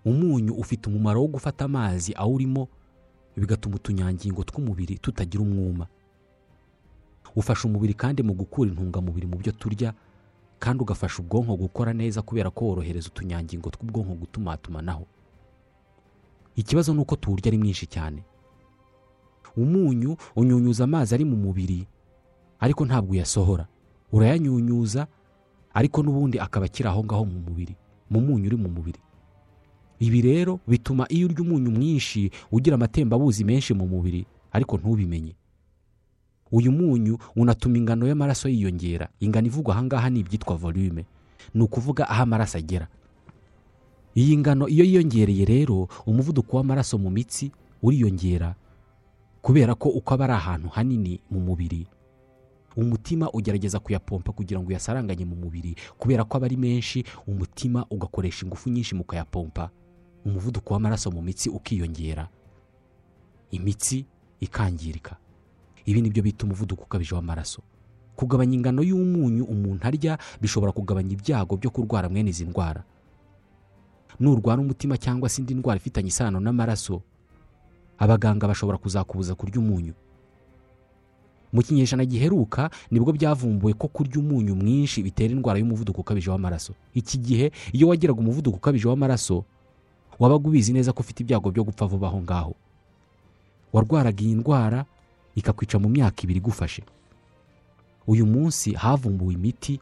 umunyu 0.05 0.53
ufite 0.53 0.89
umumaro 0.91 1.21
wo 1.23 1.27
gufata 1.27 1.65
amazi 1.65 2.11
awurimo 2.15 2.67
bigatuma 3.37 3.75
utunyangingo 3.75 4.43
tw'umubiri 4.43 4.97
tutagira 4.99 5.43
umwuma. 5.43 5.87
Ufasha 7.35 7.67
umubiri 7.67 7.93
kandi 7.93 8.23
mu 8.23 8.33
gukura 8.33 8.71
intungamubiri 8.71 9.27
mu 9.27 9.35
byo 9.37 9.51
turya 9.51 9.93
kandi 10.59 10.83
ugafasha 10.83 11.19
ubwonko 11.21 11.55
gukora 11.59 11.91
neza 11.93 12.21
kubera 12.23 12.47
ko 12.49 12.65
worohereza 12.71 13.07
utunyangingo 13.11 13.69
tw'ubwonko 13.69 14.13
gutumatumanaho 14.15 15.03
ikibazo 16.55 16.93
ni 16.95 16.99
uko 17.03 17.15
tuwurya 17.19 17.47
ari 17.51 17.57
mwinshi 17.57 17.85
cyane. 17.87 18.23
Umunyu 19.57 20.15
unyunyuza 20.35 20.83
amazi 20.83 21.15
ari 21.15 21.25
mu 21.25 21.35
mubiri 21.35 21.87
ariko 22.59 22.85
ntabwo 22.85 23.11
uyasohora. 23.11 23.67
Urayanyunyuza 24.11 25.07
ariko 25.73 26.03
n'ubundi 26.03 26.39
akaba 26.39 26.65
akiri 26.71 26.87
aho 26.89 27.03
ngaho 27.03 27.25
mu 27.27 27.39
mubiri 27.43 27.75
mu 28.09 28.21
munyu 28.21 28.47
uri 28.47 28.55
mu 28.55 28.69
mubiri. 28.71 28.99
Ibi 29.99 30.21
rero 30.21 30.59
bituma 30.67 31.05
iyo 31.09 31.27
urya 31.27 31.41
umunyu 31.41 31.71
mwinshi 31.71 32.31
ugira 32.51 32.75
amatembabuzi 32.75 33.43
menshi 33.43 33.73
mu 33.73 33.87
mubiri 33.87 34.25
ariko 34.51 34.77
ntubimenye. 34.77 35.35
Uyu 36.51 36.71
munyu 36.71 37.17
unatuma 37.35 37.77
ingano 37.77 38.07
y'amaraso 38.07 38.49
yiyongera. 38.49 39.09
Ingano 39.19 39.47
ivugwa 39.47 39.73
ahangaha 39.75 40.09
ni 40.09 40.19
ibyitwa 40.19 40.55
volume. 40.55 41.05
Ni 41.53 41.61
ukuvuga 41.63 42.09
aho 42.09 42.23
amaraso 42.23 42.57
agera. 42.57 42.87
Iyi 44.15 44.37
ngano 44.37 44.67
iyo 44.67 44.85
yiyongereye 44.85 45.45
rero 45.45 45.87
umuvuduko 46.05 46.57
w'amaraso 46.57 46.97
mu 46.97 47.09
mitsi 47.09 47.51
uriyongera 47.83 48.55
kubera 49.41 49.75
ko 49.75 49.89
uko 49.89 50.13
aba 50.13 50.23
ari 50.25 50.33
ahantu 50.33 50.67
hanini 50.69 51.19
mu 51.31 51.39
mubiri 51.39 51.85
umutima 52.77 53.29
ugerageza 53.31 53.79
kuyapompa 53.79 54.31
kugira 54.31 54.59
ngo 54.59 54.67
uyasaranganye 54.69 55.25
mu 55.25 55.35
mubiri 55.35 55.75
kubera 55.99 56.23
ko 56.23 56.37
aba 56.37 56.45
ari 56.45 56.57
menshi 56.57 57.03
umutima 57.27 57.85
ugakoresha 57.89 58.45
ingufu 58.45 58.69
nyinshi 58.69 58.95
mu 58.95 59.03
kuyapompa. 59.03 59.69
Umuvuduko 60.25 60.73
w'amaraso 60.73 61.11
mu 61.11 61.21
mitsi 61.21 61.49
ukiyongera. 61.49 62.27
Imitsi 63.51 64.05
ikangirika. 64.39 65.15
Ibi 65.85 66.01
ni 66.01 66.09
byo 66.09 66.23
bita 66.23 66.45
umuvuduko 66.45 66.83
ukabije 66.83 67.15
w'amaraso. 67.15 67.61
Kugabanya 68.15 68.55
ingano 68.55 68.81
y'umunyu 68.83 69.43
umuntu 69.45 69.87
arya 69.87 70.17
bishobora 70.41 70.71
kugabanya 70.71 71.11
ibyago 71.13 71.57
byo 71.57 71.69
kurwara 71.69 72.09
mwene 72.09 72.29
izi 72.29 72.45
ndwara. 72.45 72.83
Nurwara 74.19 74.61
umutima 74.61 74.97
cyangwa 74.97 75.29
se 75.29 75.41
indi 75.41 75.53
ndwara 75.55 75.77
ifitanye 75.77 76.07
isano 76.07 76.39
n'amaraso 76.39 77.01
abaganga 77.97 78.47
bashobora 78.47 78.77
kuzakubuza 78.77 79.35
kurya 79.35 79.59
umunyu. 79.59 79.93
Mu 81.53 81.61
kinyejana 81.61 82.05
giheruka 82.05 82.69
ni 82.91 82.99
bwo 82.99 83.11
byavumbuwe 83.13 83.73
ko 83.75 83.87
kurya 83.87 84.19
umunyu 84.19 84.55
mwinshi 84.55 85.03
bitera 85.03 85.31
indwara 85.35 85.59
y'umuvuduko 85.59 86.01
ukabije 86.01 86.31
w'amaraso. 86.31 86.73
Iki 86.95 87.17
gihe 87.19 87.51
iyo 87.75 87.87
wagiraga 87.87 88.19
umuvuduko 88.19 88.57
ukabije 88.57 88.87
w'amaraso 88.87 89.43
wabaga 90.19 90.47
ubizi 90.47 90.73
neza 90.73 90.93
ko 90.93 90.99
ufite 90.99 91.19
ibyago 91.23 91.51
byo 91.51 91.63
gupfa 91.63 91.85
vuba 91.85 92.07
aho 92.07 92.21
ngaho. 92.21 92.53
Warwaraga 93.73 94.21
iyi 94.23 94.35
ndwara 94.35 94.85
ikakwica 95.35 95.79
mu 95.79 95.89
myaka 95.89 96.23
ibiri 96.23 96.39
igufashe. 96.39 96.83
Uyu 98.07 98.25
munsi 98.25 98.73
havumbuwe 98.73 99.33
imiti 99.33 99.79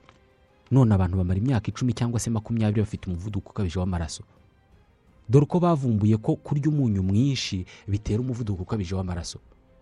none 0.71 0.89
abantu 0.95 1.17
bamara 1.17 1.37
imyaka 1.39 1.67
icumi 1.69 1.93
cyangwa 1.93 2.19
se 2.19 2.29
makumyabiri 2.29 2.81
bafite 2.81 3.05
umuvuduko 3.07 3.49
ukabije 3.49 3.79
w'amaraso. 3.79 4.23
Dore 5.29 5.43
uko 5.45 5.59
bavumbuye 5.59 6.17
ko 6.17 6.35
kurya 6.35 6.69
umunyu 6.69 7.03
mwinshi 7.03 7.65
bitera 7.87 8.19
umuvuduko 8.21 8.61
ukabije 8.63 8.95
w'amaraso. 8.95 9.39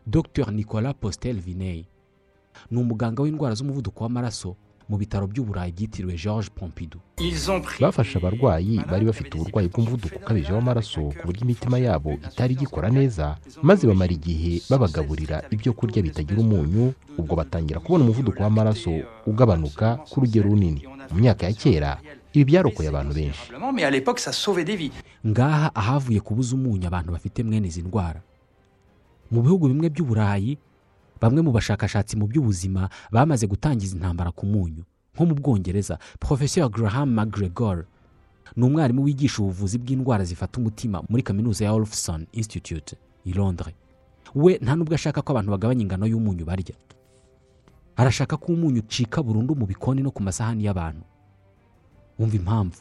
Dr 0.08 0.52
nicolas 0.52 0.96
postel 1.00 1.40
viney 1.40 1.86
ni 2.72 2.78
umuganga 2.80 3.24
w'indwara 3.24 3.56
z'umuvuduko 3.56 4.04
w'amaraso 4.04 4.56
mu 4.92 4.98
bitaro 5.00 5.24
by'uburayi 5.32 5.72
byitiriwe 5.72 6.14
george 6.20 6.50
pompidou. 6.52 7.00
Bafashe 7.80 8.18
abarwayi 8.20 8.84
bari 8.92 9.06
bafite 9.08 9.32
uburwayi 9.40 9.68
bw'umuvuduko 9.72 10.16
ukabije 10.20 10.52
w'amaraso 10.52 11.02
ku 11.16 11.24
buryo 11.26 11.42
imitima 11.48 11.80
yabo 11.80 12.12
itari 12.28 12.54
igikora 12.60 12.90
neza 12.92 13.38
maze 13.64 13.88
bamara 13.88 14.12
igihe 14.12 14.60
babagaburira 14.70 15.48
ibyo 15.56 15.72
kurya 15.74 16.04
bitagira 16.04 16.40
umunyu 16.44 16.92
ubwo 17.18 17.34
batangira 17.40 17.80
kubona 17.80 18.04
umuvuduko 18.04 18.44
w'amaraso 18.44 18.92
ugabanuka 19.26 19.88
ku 20.12 20.20
rugero 20.22 20.50
runini. 20.52 20.84
mu 21.12 21.20
myaka 21.24 21.48
ya 21.48 21.54
kera 21.54 21.92
ibi 22.36 22.44
byarokoye 22.52 22.88
abantu 22.92 23.14
benshi. 23.16 23.46
ngaha 25.28 25.72
ahavuye 25.76 26.20
kubuza 26.20 26.52
umunyu 26.56 26.88
abantu 26.88 27.10
bafite 27.16 27.44
mwene 27.44 27.68
izi 27.68 27.82
ndwara. 27.82 28.20
Mu 29.32 29.40
bihugu 29.42 29.68
bimwe 29.72 29.88
by'uburayi 29.90 30.58
bamwe 31.22 31.42
mu 31.42 31.52
bashakashatsi 31.52 32.18
mu 32.18 32.28
by'ubuzima 32.28 32.90
bamaze 33.12 33.48
gutangiza 33.48 33.96
intambara 33.96 34.32
ku 34.32 34.46
munyu 34.46 34.84
nko 35.16 35.26
mu 35.26 35.36
bwongereza 35.36 36.00
professeur 36.20 36.70
graham 36.70 37.14
mcgregor 37.16 37.86
ni 38.56 38.64
umwarimu 38.66 39.04
wigisha 39.04 39.42
ubuvuzi 39.42 39.78
bw'indwara 39.78 40.24
zifata 40.24 40.60
umutima 40.60 41.04
muri 41.10 41.24
kaminuza 41.24 41.66
ya 41.66 41.74
Wolfson 41.74 42.26
institute 42.32 42.96
i 43.26 43.34
londres. 43.34 43.74
We 44.36 44.58
nta 44.62 44.76
nubwo 44.76 44.96
ashaka 44.96 45.22
ko 45.22 45.32
abantu 45.32 45.52
bagabanya 45.52 45.82
ingano 45.82 46.06
y'umunyu 46.08 46.46
barya. 46.46 46.76
Arashaka 47.96 48.38
ko 48.38 48.52
umunyu 48.54 48.80
ucika 48.80 49.24
burundu 49.24 49.56
mu 49.56 49.66
bikoni 49.66 50.02
no 50.02 50.12
ku 50.12 50.24
masahani 50.24 50.66
y'abantu. 50.66 51.04
Wumva 52.20 52.36
impamvu? 52.36 52.78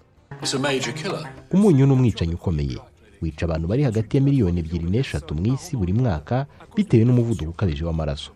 Umunyu 1.50 1.86
ni 1.86 1.92
umwicanyi 1.92 2.34
ukomeye. 2.34 2.78
Wica 3.22 3.42
abantu 3.44 3.68
bari 3.68 3.82
hagati 3.82 4.16
ya 4.16 4.22
miliyoni 4.22 4.60
ebyiri 4.60 4.86
n'eshatu 4.90 5.34
mu 5.34 5.46
isi 5.54 5.76
buri 5.76 5.92
mwaka 5.92 6.46
bitewe 6.76 7.04
n'umuvuduko 7.04 7.50
ukabije 7.50 7.84
w'amaraso. 7.84 8.30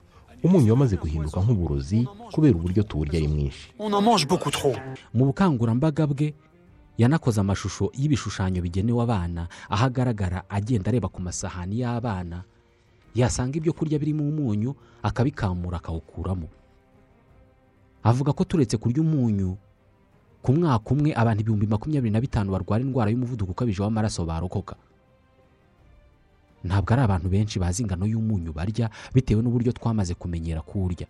Umunyu 0.44 0.70
wamaze 0.76 0.96
guhinduka 0.96 1.40
nk'uburozi 1.40 2.04
kubera 2.32 2.54
uburyo 2.56 2.82
tuwurya 2.82 3.16
ari 3.18 3.28
mwinshi. 3.28 3.72
On 3.78 3.92
en 3.94 4.04
mange 4.04 4.26
beaucoup 4.28 4.52
trop. 4.52 4.76
mu 5.14 5.24
bukangurambaga 5.32 6.06
bwe 6.06 6.34
yanakoze 6.98 7.40
amashusho 7.40 7.90
y'ibishushanyo 7.96 8.60
bigenewe 8.62 9.02
abana 9.02 9.48
aho 9.72 9.84
agaragara 9.88 10.44
agenda 10.48 10.88
areba 10.92 11.08
ku 11.08 11.22
masahani 11.22 11.80
y'abana. 11.80 12.44
Yasanga 13.14 13.56
ibyo 13.56 13.72
kurya 13.72 13.98
birimo 13.98 14.22
umunyu 14.28 14.74
akabikamura 15.02 15.76
akawukuramo. 15.80 16.48
Avuga 18.04 18.32
ko 18.36 18.44
turetse 18.44 18.76
kurya 18.76 19.00
umunyu 19.00 19.56
ku 20.44 20.52
mwaka 20.52 20.90
umwe 20.92 21.10
abantu 21.16 21.40
ibihumbi 21.40 21.66
makumyabiri 21.66 22.12
na 22.12 22.20
bitanu 22.20 22.52
barwara 22.52 22.84
indwara 22.84 23.08
y'umuvuduko 23.10 23.52
ukabije 23.56 23.80
w'amaraso 23.82 24.24
barokoka. 24.28 24.76
Ntabwo 26.64 26.92
ari 26.92 27.02
abantu 27.02 27.28
benshi 27.32 27.56
bazi 27.58 27.80
ingano 27.82 28.04
y'umunyu 28.06 28.52
barya 28.52 28.90
bitewe 29.14 29.40
n'uburyo 29.42 29.72
twamaze 29.72 30.12
kumenyera 30.14 30.60
kuwurya 30.60 31.06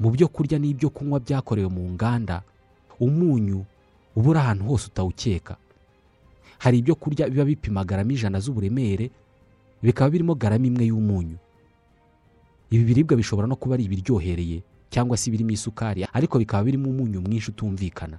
mu 0.00 0.10
byo 0.12 0.28
kurya 0.28 0.56
n'ibyo 0.60 0.88
kunywa 0.92 1.20
byakorewe 1.20 1.68
mu 1.72 1.88
nganda 1.96 2.42
umunyu 3.00 3.64
uba 4.16 4.28
uri 4.30 4.38
ahantu 4.40 4.64
hose 4.68 4.86
utawukeka. 4.92 5.56
Hari 6.58 6.78
ibyo 6.84 6.94
kurya 6.96 7.28
biba 7.28 7.44
bipima 7.44 7.84
garama 7.84 8.12
ijana 8.12 8.40
z'uburemere 8.40 9.08
bikaba 9.84 10.10
birimo 10.12 10.34
garama 10.36 10.66
imwe 10.68 10.84
y'umunyu. 10.88 11.36
Ibi 12.72 12.84
biribwa 12.84 13.16
bishobora 13.16 13.48
no 13.48 13.56
kuba 13.56 13.74
ari 13.76 13.84
ibiryohereye. 13.88 14.60
Cyangwa 14.90 15.16
se 15.16 15.30
ibirimo 15.30 15.50
isukari 15.50 16.06
ariko 16.12 16.38
bikaba 16.38 16.64
birimo 16.64 16.90
umunyu 16.90 17.20
mwinshi 17.20 17.50
utumvikana. 17.50 18.18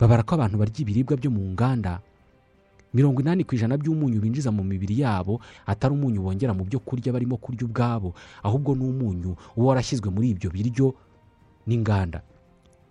Babara 0.00 0.22
ko 0.22 0.34
abantu 0.34 0.56
barya 0.58 0.80
ibiribwa 0.80 1.16
byo 1.16 1.30
mu 1.30 1.44
nganda 1.52 2.00
mirongo 2.94 3.20
inani 3.22 3.44
ku 3.44 3.54
ijana 3.54 3.76
by'umunyu 3.78 4.18
binjiza 4.20 4.50
mu 4.50 4.64
mibiri 4.64 5.00
yabo 5.00 5.38
atari 5.66 5.94
umunyu 5.94 6.22
bongera 6.26 6.50
mu 6.56 6.64
byo 6.64 6.80
kurya 6.82 7.12
barimo 7.12 7.36
kurya 7.36 7.62
ubwabo 7.68 8.14
ahubwo 8.42 8.74
ni 8.74 8.82
umunyu 8.84 9.36
uba 9.56 9.66
warashyizwe 9.76 10.10
muri 10.10 10.30
ibyo 10.34 10.50
biryo 10.50 10.94
n'inganda. 11.66 12.22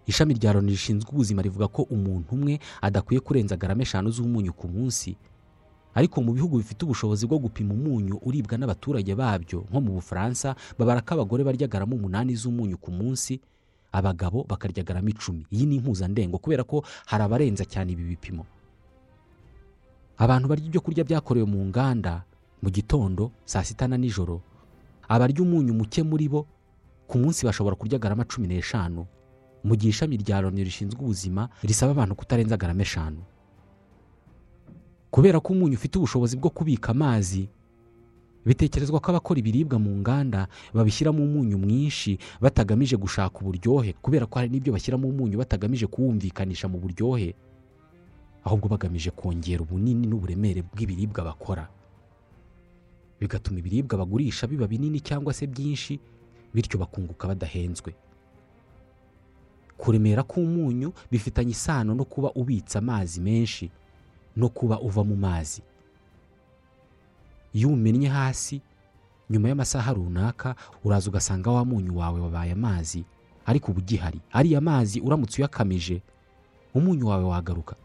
Ishami 0.07 0.33
rya 0.39 0.53
loni 0.53 0.71
rishinzwe 0.71 1.09
ubuzima 1.11 1.41
rivuga 1.41 1.67
ko 1.67 1.81
umuntu 1.83 2.31
umwe 2.33 2.59
adakwiye 2.81 3.19
kurenza 3.19 3.57
garama 3.57 3.81
eshanu 3.83 4.09
z'umunyu 4.13 4.53
ku 4.53 4.67
munsi. 4.71 5.17
Ariko 5.95 6.21
mu 6.21 6.33
bihugu 6.33 6.57
bifite 6.61 6.85
ubushobozi 6.85 7.25
bwo 7.27 7.39
gupima 7.39 7.73
umunyu 7.73 8.19
uribwa 8.21 8.57
n'abaturage 8.57 9.15
babyo 9.15 9.65
nko 9.69 9.79
mu 9.81 9.91
bufaransa 9.97 10.55
babara 10.77 11.01
ko 11.01 11.13
abagore 11.17 11.43
barya 11.43 11.67
garama 11.67 11.95
umunani 11.95 12.35
z'umunyu 12.35 12.77
ku 12.77 12.91
munsi 12.91 13.39
abagabo 13.91 14.45
bakarya 14.45 14.83
garama 14.85 15.09
icumi. 15.09 15.45
Iyi 15.49 15.65
ni 15.65 15.75
impuzandengo 15.81 16.37
kubera 16.37 16.61
ko 16.63 16.85
hari 17.09 17.23
abarenza 17.25 17.65
cyane 17.65 17.91
ibi 17.97 18.03
bipimo. 18.13 18.45
Abantu 20.17 20.47
barya 20.47 20.65
ibyo 20.69 20.81
kurya 20.81 21.03
byakorewe 21.03 21.45
mu 21.49 21.65
nganda 21.73 22.23
mu 22.61 22.69
gitondo 22.69 23.31
saa 23.45 23.63
sita 23.63 23.87
na 23.87 23.97
nijoro 23.97 24.41
abarya 25.09 25.41
umunyu 25.41 25.73
muke 25.73 26.03
muri 26.05 26.29
bo 26.29 26.45
ku 27.09 27.17
munsi 27.17 27.45
bashobora 27.49 27.73
kurya 27.75 27.97
garama 27.99 28.29
cumi 28.29 28.45
n'eshanu. 28.47 29.07
Mu 29.65 29.73
gihe 29.75 29.89
ishami 29.89 30.21
rya 30.21 30.37
loni 30.41 30.63
rishinzwe 30.63 31.01
ubuzima 31.01 31.49
risaba 31.65 31.91
abantu 31.97 32.13
kutarenza 32.15 32.57
garama 32.61 32.81
eshanu. 32.85 33.25
Kubera 35.11 35.39
ko 35.39 35.53
umunyu 35.53 35.73
ufite 35.75 35.97
ubushobozi 35.97 36.37
bwo 36.37 36.49
kubika 36.49 36.91
amazi. 36.91 37.49
Bitekerezwa 38.45 38.99
ko 38.99 39.11
abakora 39.11 39.39
ibiribwa 39.39 39.79
mu 39.79 39.91
nganda 39.99 40.47
babishyiramo 40.73 41.23
umunyu 41.23 41.57
mwinshi 41.57 42.17
batagamije 42.41 42.95
gushaka 42.97 43.39
uburyohe 43.41 43.93
kubera 44.01 44.25
ko 44.25 44.39
hari 44.39 44.49
n'ibyo 44.49 44.73
bashyiramo 44.73 45.07
umunyu 45.07 45.37
batagamije 45.37 45.87
kuwumvikanisha 45.87 46.67
mu 46.67 46.77
buryohe. 46.79 47.35
Ahubwo 48.43 48.67
bagamije 48.71 49.11
kongera 49.11 49.61
ubunini 49.61 50.07
n'uburemere 50.07 50.61
bw'ibiribwa 50.63 51.23
bakora. 51.23 51.67
Bigatuma 53.19 53.59
ibiribwa 53.59 53.97
bagurisha 53.99 54.47
biba 54.47 54.67
binini 54.67 54.99
cyangwa 55.03 55.33
se 55.33 55.43
byinshi 55.47 55.99
bityo 56.55 56.79
bakunguka 56.79 57.27
badahenzwe. 57.27 57.91
Kuremera 59.77 60.23
k'umunyu 60.23 60.93
bifitanye 61.11 61.51
isano 61.51 61.91
no 61.95 62.05
kuba 62.07 62.31
ubitse 62.35 62.77
amazi 62.79 63.19
menshi. 63.21 63.67
No 64.35 64.49
kuba 64.49 64.79
uva 64.79 65.03
mu 65.03 65.15
mazi. 65.15 65.61
Iyo 67.53 67.69
umennye 67.69 68.07
hasi 68.07 68.61
nyuma 69.29 69.49
y'amasaha 69.49 69.93
runaka 69.93 70.55
uraza 70.83 71.09
ugasanga 71.09 71.51
wa 71.51 71.65
munyu 71.65 71.97
wawe 71.97 72.19
wabaye 72.21 72.51
amazi 72.51 73.03
ariko 73.45 73.71
uba 73.71 73.79
ugihari. 73.81 74.19
Ariya 74.31 74.61
mazi 74.61 75.01
uramutse 75.01 75.41
uyakamije 75.41 76.01
umunyu 76.73 77.07
wawe 77.07 77.23
wagaruka. 77.23 77.75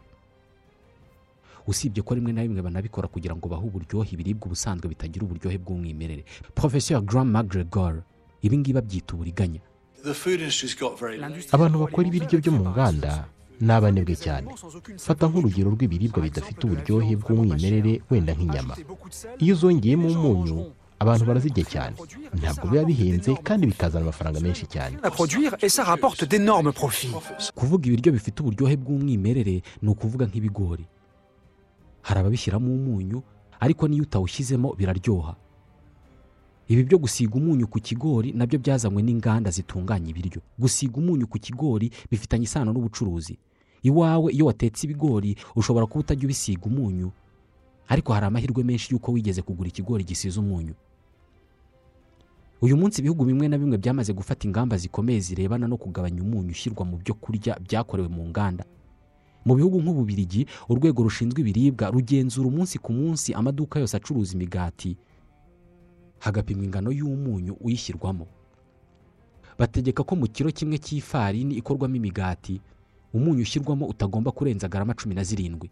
Usibye 1.67 2.03
ko 2.03 2.13
rimwe 2.13 2.33
na 2.33 2.41
rimwe 2.45 2.61
banabikora 2.61 3.07
kugira 3.09 3.33
ngo 3.35 3.49
bahe 3.49 3.65
uburyohe 3.65 4.09
ibiribwa 4.13 4.45
ubusanzwe 4.45 4.85
bitagira 4.89 5.25
uburyohe 5.25 5.57
bw'umwimerere. 5.57 6.21
Professor 6.53 7.01
graham 7.01 7.31
macgregor 7.33 8.03
ibi 8.45 8.57
ngibi 8.57 8.77
abyita 8.77 9.13
uburiganya. 9.17 9.59
Abantu 11.51 11.79
bakora 11.81 12.05
ibiryo 12.07 12.37
byo 12.39 12.51
mu 12.53 12.69
nganda 12.69 13.25
ni 13.61 13.71
abanebwe 13.73 14.15
cyane. 14.15 14.47
Fata 14.97 15.27
nk'urugero 15.27 15.69
rw'ibiribwa 15.75 16.19
bidafite 16.23 16.61
uburyohe 16.67 17.15
bw'umwimerere 17.15 18.01
wenda 18.09 18.33
nk'inyama. 18.33 18.73
Iyo 19.39 19.53
uzongeyemo 19.55 20.07
umunyu 20.11 20.71
abantu 20.99 21.23
barazirya 21.25 21.63
cyane. 21.73 21.95
Ntabwo 22.39 22.67
biba 22.71 22.83
bihenze 22.89 23.31
kandi 23.43 23.67
bikazana 23.67 24.03
amafaranga 24.07 24.39
menshi 24.39 24.65
cyane. 24.67 24.95
Kuvuga 27.55 27.83
ibiryo 27.87 28.11
bifite 28.15 28.37
uburyohe 28.43 28.75
bw'umwimerere 28.77 29.55
ni 29.81 29.87
ukuvuga 29.89 30.25
nk'ibigori. 30.27 30.85
Hari 32.01 32.19
ababishyiramo 32.19 32.69
umunyu 32.73 33.23
ariko 33.59 33.87
n'iyo 33.87 34.03
utawushyizemo 34.03 34.75
biraryoha. 34.77 35.35
Ibi 36.67 36.83
byo 36.83 36.97
gusiga 36.97 37.35
umunyu 37.37 37.67
ku 37.67 37.79
kigori 37.79 38.31
na 38.33 38.45
byo 38.45 38.59
byazanywe 38.59 39.01
n'inganda 39.03 39.51
zitunganya 39.51 40.09
ibiryo. 40.09 40.41
Gusiga 40.59 40.97
umunyu 40.97 41.27
ku 41.27 41.37
kigori 41.39 41.91
bifitanye 42.11 42.43
isano 42.49 42.73
n'ubucuruzi. 42.73 43.37
Iwawe 43.85 44.33
iyo 44.33 44.45
watetse 44.49 44.85
ibigori 44.89 45.35
ushobora 45.55 45.85
kuba 45.85 45.99
utajya 45.99 46.25
ubisiga 46.25 46.65
umunyu 46.65 47.11
ariko 47.87 48.13
hari 48.13 48.25
amahirwe 48.25 48.63
menshi 48.63 48.89
y'uko 48.93 49.11
wigeze 49.13 49.41
kugura 49.45 49.69
ikigori 49.69 50.03
gisize 50.03 50.39
umunyu. 50.39 50.73
Uyu 52.61 52.77
munsi 52.77 53.01
ibihugu 53.01 53.25
bimwe 53.25 53.47
na 53.47 53.57
bimwe 53.57 53.77
byamaze 53.77 54.13
gufata 54.13 54.47
ingamba 54.47 54.77
zikomeye 54.77 55.19
zirebana 55.19 55.67
no 55.67 55.77
kugabanya 55.77 56.21
umunyu 56.25 56.49
ushyirwa 56.51 56.85
mu 56.85 56.97
byo 56.97 57.13
kurya 57.13 57.59
byakorewe 57.61 58.07
mu 58.09 58.25
nganda. 58.29 58.65
Mu 59.45 59.53
bihugu 59.55 59.77
nk'ububirigi 59.81 60.47
urwego 60.69 61.03
rushinzwe 61.05 61.41
ibiribwa 61.45 61.91
rugenzura 61.93 62.47
umunsi 62.49 62.79
ku 62.81 62.89
munsi 62.93 63.33
amaduka 63.37 63.77
yose 63.79 63.93
acuruza 63.97 64.33
imigati. 64.33 64.97
Hagapimwa 66.25 66.65
ingano 66.65 66.89
y'umunyu 66.91 67.53
uyishyirwamo. 67.61 68.25
Bategeka 69.59 70.03
ko 70.03 70.15
mu 70.17 70.25
kiro 70.27 70.49
kimwe 70.51 70.77
cy'ifarini 70.81 71.55
ikorwamo 71.61 71.95
imigati 71.95 72.57
umunyu 73.13 73.41
ushyirwamo 73.45 73.85
utagomba 73.87 74.31
kurenza 74.33 74.67
garama 74.67 74.93
cumi 74.97 75.15
na 75.15 75.23
zirindwi. 75.23 75.69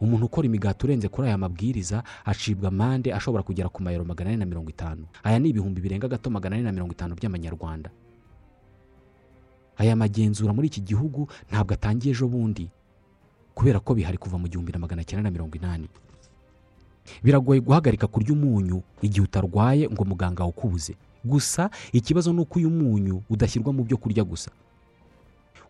Umuntu 0.00 0.26
ukora 0.26 0.46
imigati 0.46 0.84
urenze 0.86 1.08
kuri 1.08 1.28
aya 1.28 1.38
mabwiriza 1.38 2.04
acibwa 2.24 2.68
amande 2.68 3.14
ashobora 3.14 3.42
kugera 3.42 3.68
ku 3.72 3.82
mayero 3.82 4.04
magana 4.04 4.30
ane 4.30 4.36
na 4.38 4.46
mirongo 4.46 4.70
itanu. 4.70 5.06
Aya 5.24 5.38
ni 5.38 5.48
ibihumbi 5.48 5.80
birenga 5.80 6.08
gato 6.08 6.30
magana 6.30 6.56
ane 6.56 6.64
na 6.64 6.72
mirongo 6.72 6.92
itanu 6.92 7.14
by'amanyarwanda. 7.16 7.90
Aya 9.80 9.96
magenzura 9.96 10.52
muri 10.52 10.66
iki 10.68 10.80
gihugu 10.84 11.26
ntabwo 11.50 11.74
atangiye 11.74 12.12
ejo 12.14 12.28
bundi 12.28 12.68
kubera 13.54 13.80
ko 13.80 13.94
bihari 13.94 14.18
kuva 14.18 14.36
mu 14.38 14.46
gihumbi 14.48 14.72
na 14.72 14.78
magana 14.78 15.02
cyenda 15.04 15.22
na 15.26 15.30
mirongo 15.32 15.56
inani. 15.56 15.88
Biragoye 17.22 17.60
guhagarika 17.60 18.06
kurya 18.06 18.32
umunyu 18.32 18.82
igihe 19.02 19.24
utarwaye 19.24 19.88
ngo 19.88 20.04
muganga 20.04 20.42
awukubuze. 20.42 20.94
Gusa 21.24 21.70
ikibazo 21.92 22.32
ni 22.32 22.40
uko 22.40 22.58
uyu 22.58 22.70
munyu 22.70 23.22
udashyirwa 23.30 23.72
mu 23.72 23.84
byo 23.84 23.96
kurya 23.96 24.24
gusa. 24.24 24.50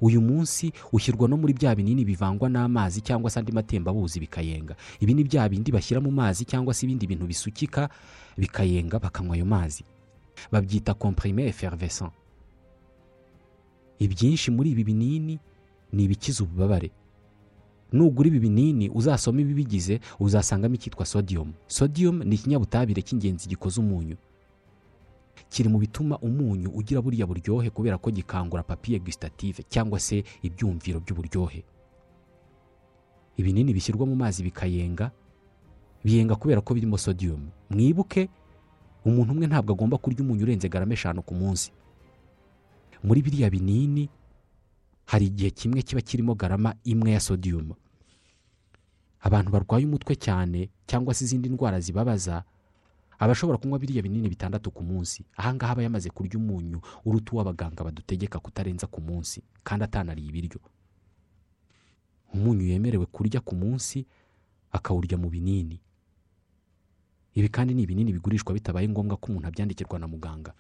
Uyu 0.01 0.21
munsi 0.21 0.73
ushyirwa 0.93 1.29
no 1.29 1.37
muri 1.37 1.55
bya 1.55 1.75
binini 1.75 2.05
bivangwa 2.05 2.49
n'amazi 2.51 3.01
cyangwa 3.01 3.31
se 3.31 3.39
andi 3.39 3.53
matembabuzi 3.53 4.21
bikayenga. 4.21 4.75
Ibi 5.01 5.15
ni 5.15 5.25
bya 5.25 5.49
bindi 5.49 5.71
bashyira 5.73 6.01
mu 6.03 6.11
mazi 6.11 6.45
cyangwa 6.45 6.75
se 6.75 6.87
ibindi 6.87 7.07
bintu 7.07 7.27
bisukika 7.27 7.89
bikayenga 8.37 8.99
bakanywa 8.99 9.35
ayo 9.39 9.47
mazi. 9.47 9.85
Babyita 10.53 10.95
komprime 10.95 11.47
effervescent. 11.47 12.11
Ibyinshi 13.99 14.51
muri 14.51 14.71
ibi 14.75 14.85
binini 14.85 15.39
ni 15.93 16.05
ibikiza 16.05 16.43
ububabare. 16.45 16.91
Nugura 17.95 18.27
ibi 18.29 18.41
binini 18.43 18.91
uzasoma 18.91 19.41
ibibigize 19.41 20.01
uzasangamo 20.21 20.75
icyitwa 20.75 21.07
sodium. 21.07 21.53
Sodium 21.71 22.23
ni 22.27 22.35
ikinyabutabire 22.35 23.03
cy'ingenzi 23.07 23.47
gikoze 23.49 23.79
umunyu. 23.81 24.17
Kiri 25.49 25.69
mu 25.71 25.79
bituma 25.79 26.19
umunyu 26.19 26.71
ugira 26.75 26.99
buriya 27.03 27.27
buryohe 27.27 27.71
kubera 27.71 27.99
ko 27.99 28.11
gikangura 28.11 28.63
papiye 28.67 28.99
gustative 28.99 29.63
cyangwa 29.71 30.01
se 30.03 30.25
ibyumviro 30.43 30.99
by'uburyohe. 31.01 31.63
Ibinini 33.37 33.75
bishyirwa 33.75 34.07
mu 34.07 34.17
mazi 34.19 34.43
bikayenga 34.43 35.11
biyenga 36.05 36.35
kubera 36.37 36.61
ko 36.61 36.75
birimo 36.75 36.99
sodium. 36.99 37.47
Mwibuke 37.71 38.29
umuntu 39.07 39.33
umwe 39.33 39.47
ntabwo 39.47 39.73
agomba 39.73 39.99
kurya 39.99 40.21
umunyu 40.27 40.43
urenze 40.43 40.69
garama 40.69 40.93
eshanu 40.99 41.23
ku 41.23 41.35
munsi. 41.35 41.71
Muri 43.05 43.23
biriya 43.23 43.51
binini 43.51 44.09
hari 45.07 45.27
igihe 45.31 45.51
kimwe 45.51 45.83
kiba 45.83 46.01
kirimo 46.01 46.35
garama 46.35 46.75
imwe 46.85 47.11
ya 47.13 47.21
sodium. 47.21 47.75
Abantu 49.25 49.51
barwaye 49.51 49.85
umutwe 49.89 50.15
cyane 50.21 50.69
cyangwa 50.87 51.15
se 51.17 51.25
izindi 51.25 51.49
ndwara 51.49 51.81
zibabaza 51.81 52.45
abashobora 53.19 53.57
kunywa 53.59 53.79
biriya 53.81 54.03
binini 54.05 54.29
bitandatu 54.29 54.69
ku 54.71 54.83
munsi. 54.85 55.25
Ahangaha 55.37 55.73
aba 55.73 55.83
yamaze 55.83 56.11
kurya 56.13 56.37
umunyu 56.37 56.81
uruta 57.07 57.33
uw'abaganga 57.33 57.81
badutegeka 57.85 58.37
kutarenza 58.39 58.87
ku 58.87 59.01
munsi 59.01 59.41
kandi 59.65 59.85
atanariye 59.89 60.29
ibiryo. 60.29 60.61
Umunyu 62.35 62.67
yemerewe 62.69 63.07
kurya 63.07 63.41
ku 63.41 63.55
munsi 63.57 64.05
akawurya 64.73 65.17
mu 65.17 65.31
binini. 65.31 65.81
Ibi 67.35 67.49
kandi 67.49 67.75
ni 67.75 67.83
ibinini 67.83 68.13
bigurishwa 68.13 68.53
bitabaye 68.55 68.89
ngombwa 68.91 69.17
ko 69.17 69.27
umuntu 69.33 69.49
abyandikirwa 69.49 69.99
na 69.99 70.07
muganga. 70.07 70.53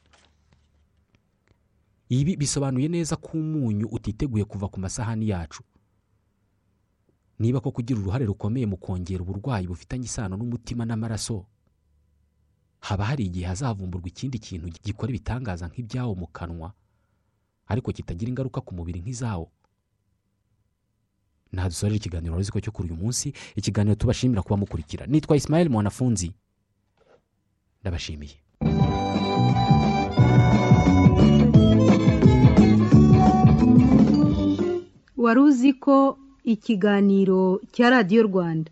Ibi 2.09 2.37
bisobanuye 2.37 2.89
neza 2.89 3.17
ko 3.17 3.39
umunyu 3.39 3.87
utiteguye 3.91 4.45
kuva 4.45 4.69
ku 4.69 4.81
masahani 4.81 5.29
yacu. 5.29 5.63
niba 7.39 7.61
ko 7.61 7.71
kugira 7.71 8.01
uruhare 8.01 8.25
rukomeye 8.27 8.67
mu 8.67 8.77
kongera 8.77 9.23
uburwayi 9.23 9.67
bufitanye 9.67 10.05
isano 10.07 10.37
n'umutima 10.37 10.85
n'amaraso 10.85 11.47
haba 12.81 13.05
hari 13.05 13.25
igihe 13.27 13.47
hazavumburwa 13.47 14.09
ikindi 14.09 14.39
kintu 14.39 14.69
gikora 14.85 15.11
ibitangaza 15.11 15.67
nk'ibyawo 15.69 16.15
mu 16.15 16.27
kanwa 16.27 16.73
ariko 17.67 17.93
kitagira 17.93 18.29
ingaruka 18.29 18.61
ku 18.61 18.75
mubiri 18.77 19.01
nk'izawo. 19.01 19.49
Dusorera 21.55 21.97
ikiganiro 21.97 22.35
ko 22.53 22.61
cyo 22.61 22.73
kuri 22.75 22.91
uyu 22.91 22.99
munsi? 22.99 23.33
Ikiganiro 23.57 23.95
tubashimira 23.95 24.43
kuba 24.43 24.57
mukurikira. 24.59 25.07
Nitwa 25.07 25.37
Ismail 25.37 25.71
mwanafunzi. 25.71 26.35
Ndabashimiye. 27.81 28.37
Wari 35.17 35.41
uzi 35.41 35.73
ko 35.73 36.19
ikiganiro 36.45 37.61
cya 37.73 37.91
radiyo 37.91 38.23
rwanda. 38.29 38.71